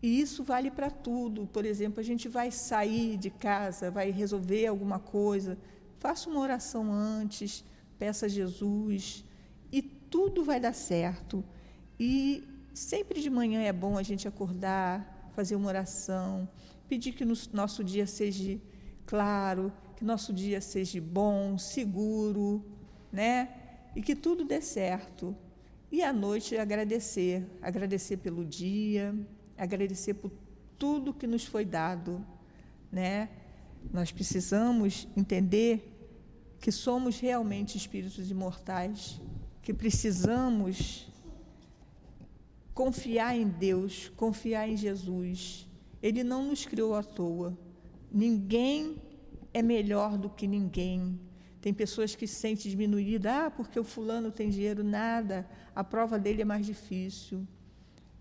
E 0.00 0.20
isso 0.20 0.44
vale 0.44 0.70
para 0.70 0.88
tudo. 0.90 1.48
Por 1.48 1.64
exemplo, 1.64 1.98
a 1.98 2.04
gente 2.04 2.28
vai 2.28 2.52
sair 2.52 3.16
de 3.16 3.30
casa, 3.30 3.90
vai 3.90 4.12
resolver 4.12 4.64
alguma 4.68 5.00
coisa. 5.00 5.58
Faça 5.98 6.30
uma 6.30 6.38
oração 6.38 6.92
antes, 6.92 7.64
peça 7.98 8.26
a 8.26 8.28
Jesus. 8.28 9.24
E 9.72 9.82
tudo 9.82 10.44
vai 10.44 10.60
dar 10.60 10.72
certo. 10.72 11.44
E 11.98 12.46
sempre 12.72 13.20
de 13.20 13.28
manhã 13.28 13.60
é 13.60 13.72
bom 13.72 13.98
a 13.98 14.04
gente 14.04 14.28
acordar, 14.28 15.32
fazer 15.32 15.56
uma 15.56 15.66
oração, 15.66 16.48
pedir 16.88 17.10
que 17.10 17.24
no 17.24 17.34
nosso 17.52 17.82
dia 17.82 18.06
seja 18.06 18.56
claro, 19.04 19.72
que 19.96 20.04
nosso 20.04 20.32
dia 20.32 20.60
seja 20.60 21.00
bom, 21.00 21.58
seguro, 21.58 22.64
né? 23.10 23.62
E 23.94 24.02
que 24.02 24.14
tudo 24.14 24.44
dê 24.44 24.60
certo. 24.60 25.36
E 25.90 26.02
à 26.02 26.12
noite 26.12 26.56
agradecer, 26.56 27.46
agradecer 27.62 28.16
pelo 28.16 28.44
dia, 28.44 29.14
agradecer 29.56 30.14
por 30.14 30.32
tudo 30.78 31.14
que 31.14 31.26
nos 31.26 31.44
foi 31.44 31.64
dado, 31.64 32.24
né? 32.90 33.28
Nós 33.92 34.10
precisamos 34.10 35.06
entender 35.16 35.92
que 36.60 36.72
somos 36.72 37.20
realmente 37.20 37.76
espíritos 37.76 38.30
imortais, 38.30 39.20
que 39.62 39.72
precisamos 39.72 41.12
confiar 42.72 43.36
em 43.36 43.46
Deus, 43.46 44.10
confiar 44.16 44.68
em 44.68 44.76
Jesus. 44.76 45.68
Ele 46.02 46.24
não 46.24 46.44
nos 46.44 46.66
criou 46.66 46.94
à 46.94 47.02
toa. 47.02 47.56
Ninguém 48.10 48.96
é 49.52 49.62
melhor 49.62 50.18
do 50.18 50.28
que 50.28 50.46
ninguém. 50.46 51.18
Tem 51.64 51.72
pessoas 51.72 52.14
que 52.14 52.26
se 52.26 52.34
sentem 52.34 52.70
diminuídas, 52.70 53.32
ah, 53.32 53.50
porque 53.50 53.80
o 53.80 53.84
fulano 53.84 54.30
tem 54.30 54.50
dinheiro, 54.50 54.84
nada, 54.84 55.48
a 55.74 55.82
prova 55.82 56.18
dele 56.18 56.42
é 56.42 56.44
mais 56.44 56.66
difícil. 56.66 57.48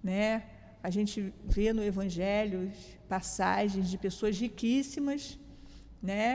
Né? 0.02 0.46
A 0.82 0.90
gente 0.90 1.34
vê 1.44 1.74
no 1.74 1.84
Evangelho 1.84 2.72
passagens 3.10 3.90
de 3.90 3.98
pessoas 3.98 4.40
riquíssimas, 4.40 5.38
né? 6.02 6.26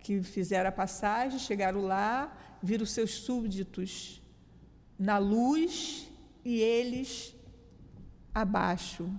que 0.00 0.22
fizeram 0.22 0.68
a 0.68 0.72
passagem, 0.72 1.38
chegaram 1.38 1.80
lá, 1.80 2.36
viram 2.62 2.84
seus 2.84 3.12
súbditos 3.14 4.20
na 4.98 5.16
luz 5.16 6.10
e 6.44 6.60
eles 6.60 7.34
abaixo, 8.34 9.10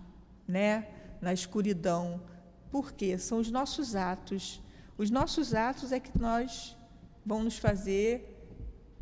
né? 0.48 0.88
na 1.20 1.34
escuridão. 1.34 2.22
Por 2.70 2.92
quê? 2.92 3.18
São 3.18 3.40
os 3.40 3.50
nossos 3.50 3.96
atos. 3.96 4.62
Os 4.96 5.10
nossos 5.10 5.56
atos 5.56 5.92
é 5.92 6.00
que 6.00 6.16
nós 6.20 6.78
vão 7.26 7.44
nos 7.44 7.58
fazer 7.58 8.32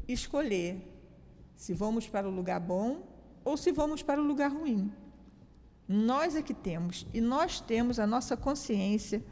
escolher 0.07 0.81
se 1.55 1.73
vamos 1.73 2.07
para 2.07 2.27
o 2.27 2.31
lugar 2.31 2.59
bom 2.59 3.03
ou 3.43 3.57
se 3.57 3.71
vamos 3.71 4.01
para 4.01 4.21
o 4.21 4.25
lugar 4.25 4.51
ruim. 4.51 4.91
Nós 5.87 6.35
é 6.35 6.41
que 6.41 6.53
temos, 6.53 7.05
e 7.13 7.19
nós 7.19 7.59
temos 7.59 7.99
a 7.99 8.07
nossa 8.07 8.37
consciência, 8.37 9.23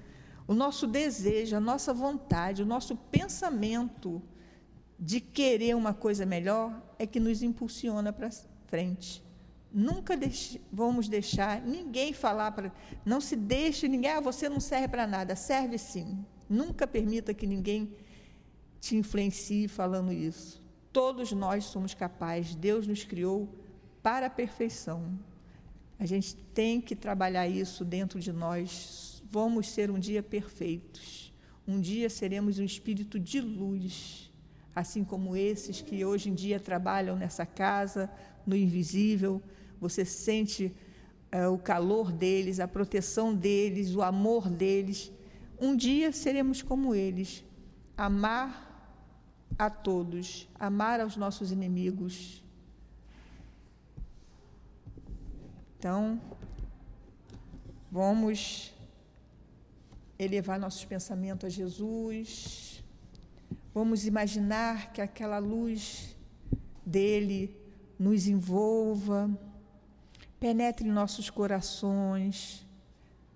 o 0.47 0.53
nosso 0.53 0.85
desejo, 0.85 1.55
a 1.55 1.59
nossa 1.59 1.93
vontade, 1.93 2.61
o 2.61 2.65
nosso 2.65 2.95
pensamento 2.95 4.21
de 4.99 5.21
querer 5.21 5.75
uma 5.75 5.93
coisa 5.93 6.25
melhor 6.25 6.79
é 6.99 7.07
que 7.07 7.19
nos 7.19 7.41
impulsiona 7.41 8.11
para 8.11 8.29
frente. 8.67 9.23
Nunca 9.73 10.19
vamos 10.71 11.07
deixar 11.07 11.61
ninguém 11.61 12.11
falar 12.11 12.51
para. 12.51 12.73
Não 13.05 13.21
se 13.21 13.37
deixe 13.37 13.87
ninguém, 13.87 14.11
ah, 14.11 14.19
você 14.19 14.49
não 14.49 14.59
serve 14.59 14.89
para 14.89 15.07
nada. 15.07 15.35
Serve 15.35 15.77
sim. 15.77 16.23
Nunca 16.49 16.85
permita 16.85 17.33
que 17.33 17.47
ninguém 17.47 17.95
te 18.81 18.97
influencie 18.97 19.69
falando 19.69 20.11
isso. 20.11 20.61
Todos 20.91 21.31
nós 21.31 21.63
somos 21.63 21.93
capazes. 21.93 22.55
Deus 22.55 22.85
nos 22.85 23.05
criou 23.05 23.47
para 24.03 24.25
a 24.25 24.29
perfeição. 24.29 25.17
A 25.97 26.05
gente 26.05 26.35
tem 26.53 26.81
que 26.81 26.97
trabalhar 26.97 27.47
isso 27.47 27.85
dentro 27.85 28.19
de 28.19 28.33
nós. 28.33 29.23
Vamos 29.31 29.69
ser 29.69 29.89
um 29.89 29.97
dia 29.97 30.21
perfeitos. 30.21 31.31
Um 31.65 31.79
dia 31.79 32.09
seremos 32.09 32.59
um 32.59 32.65
espírito 32.65 33.17
de 33.17 33.39
luz 33.39 34.31
assim 34.75 35.03
como 35.03 35.35
esses 35.35 35.81
que 35.81 36.03
hoje 36.03 36.29
em 36.29 36.33
dia 36.33 36.59
trabalham 36.59 37.15
nessa 37.15 37.45
casa, 37.45 38.09
no 38.45 38.55
invisível, 38.55 39.41
você 39.79 40.05
sente 40.05 40.73
é, 41.31 41.47
o 41.47 41.57
calor 41.57 42.11
deles, 42.11 42.59
a 42.59 42.67
proteção 42.67 43.33
deles, 43.35 43.95
o 43.95 44.01
amor 44.01 44.49
deles. 44.49 45.11
Um 45.59 45.75
dia 45.75 46.11
seremos 46.11 46.61
como 46.61 46.95
eles, 46.95 47.43
amar 47.97 48.70
a 49.57 49.69
todos, 49.69 50.47
amar 50.59 50.99
aos 50.99 51.15
nossos 51.15 51.51
inimigos. 51.51 52.43
Então, 55.77 56.21
vamos 57.91 58.73
elevar 60.17 60.59
nossos 60.59 60.85
pensamentos 60.85 61.45
a 61.45 61.49
Jesus 61.49 62.71
Vamos 63.73 64.05
imaginar 64.05 64.91
que 64.91 65.01
aquela 65.01 65.37
luz 65.37 66.13
dele 66.85 67.55
nos 67.97 68.27
envolva, 68.27 69.29
penetre 70.41 70.85
em 70.85 70.91
nossos 70.91 71.29
corações, 71.29 72.67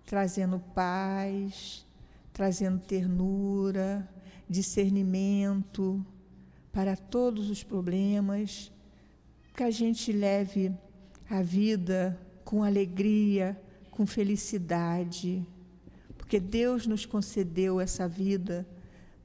trazendo 0.05 0.59
paz, 0.59 1.85
trazendo 2.33 2.79
ternura, 2.81 4.05
discernimento 4.49 6.05
para 6.71 6.95
todos 6.95 7.49
os 7.49 7.63
problemas, 7.63 8.71
que 9.55 9.63
a 9.63 9.71
gente 9.71 10.11
leve 10.11 10.73
a 11.29 11.41
vida 11.41 12.19
com 12.43 12.63
alegria, 12.63 13.59
com 13.89 14.05
felicidade, 14.05 15.45
porque 16.17 16.39
Deus 16.39 16.85
nos 16.85 17.05
concedeu 17.05 17.79
essa 17.79 18.07
vida 18.07 18.67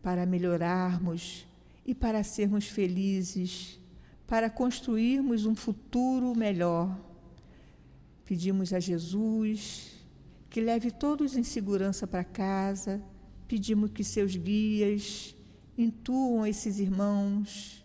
para 0.03 0.25
melhorarmos 0.25 1.47
e 1.85 1.95
para 1.95 2.23
sermos 2.23 2.67
felizes, 2.69 3.81
para 4.27 4.49
construirmos 4.49 5.45
um 5.45 5.55
futuro 5.55 6.37
melhor. 6.37 6.97
Pedimos 8.25 8.73
a 8.73 8.79
Jesus 8.79 9.97
que 10.49 10.61
leve 10.61 10.91
todos 10.91 11.37
em 11.37 11.43
segurança 11.43 12.07
para 12.07 12.25
casa, 12.25 13.03
pedimos 13.51 13.91
que 13.91 14.05
seus 14.05 14.37
guias 14.37 15.35
intuam 15.77 16.47
esses 16.47 16.79
irmãos 16.79 17.85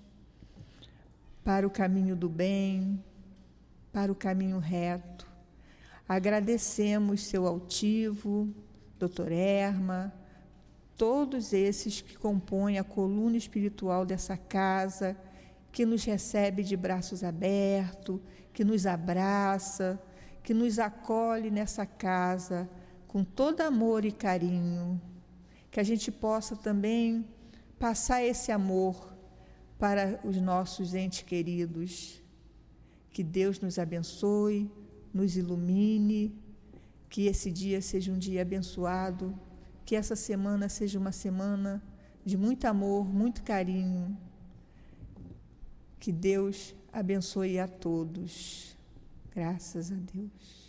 para 1.43 1.65
o 1.65 1.71
caminho 1.71 2.15
do 2.15 2.29
bem, 2.29 3.03
para 3.91 4.11
o 4.11 4.15
caminho 4.15 4.59
reto. 4.59 5.25
Agradecemos 6.07 7.23
seu 7.23 7.47
altivo, 7.47 8.47
doutor 8.99 9.31
Erma, 9.31 10.13
todos 10.95 11.51
esses 11.51 11.99
que 11.99 12.15
compõem 12.15 12.77
a 12.77 12.83
coluna 12.83 13.35
espiritual 13.35 14.05
dessa 14.05 14.37
casa, 14.37 15.17
que 15.71 15.83
nos 15.83 16.05
recebe 16.05 16.61
de 16.61 16.77
braços 16.77 17.23
abertos, 17.23 18.19
que 18.53 18.63
nos 18.63 18.85
abraça, 18.85 19.99
que 20.43 20.53
nos 20.53 20.77
acolhe 20.77 21.49
nessa 21.49 21.87
casa 21.87 22.69
com 23.07 23.23
todo 23.23 23.61
amor 23.61 24.05
e 24.05 24.11
carinho. 24.11 25.01
Que 25.75 25.81
a 25.81 25.83
gente 25.83 26.09
possa 26.09 26.55
também 26.55 27.27
passar 27.77 28.23
esse 28.23 28.49
amor 28.49 29.13
para 29.77 30.21
os 30.23 30.37
nossos 30.37 30.93
entes 30.93 31.23
queridos. 31.23 32.21
Que 33.11 33.21
Deus 33.21 33.59
nos 33.59 33.77
abençoe, 33.77 34.71
nos 35.13 35.35
ilumine, 35.35 36.33
que 37.09 37.25
esse 37.25 37.51
dia 37.51 37.81
seja 37.81 38.09
um 38.13 38.17
dia 38.17 38.41
abençoado 38.41 39.37
que 39.85 39.95
essa 39.95 40.15
semana 40.15 40.67
seja 40.67 40.97
uma 40.97 41.11
semana 41.11 41.81
de 42.25 42.35
muito 42.35 42.65
amor, 42.65 43.05
muito 43.05 43.43
carinho. 43.43 44.17
Que 45.99 46.11
Deus 46.11 46.73
abençoe 46.91 47.59
a 47.59 47.67
todos. 47.67 48.75
Graças 49.33 49.91
a 49.91 49.95
Deus. 49.95 50.64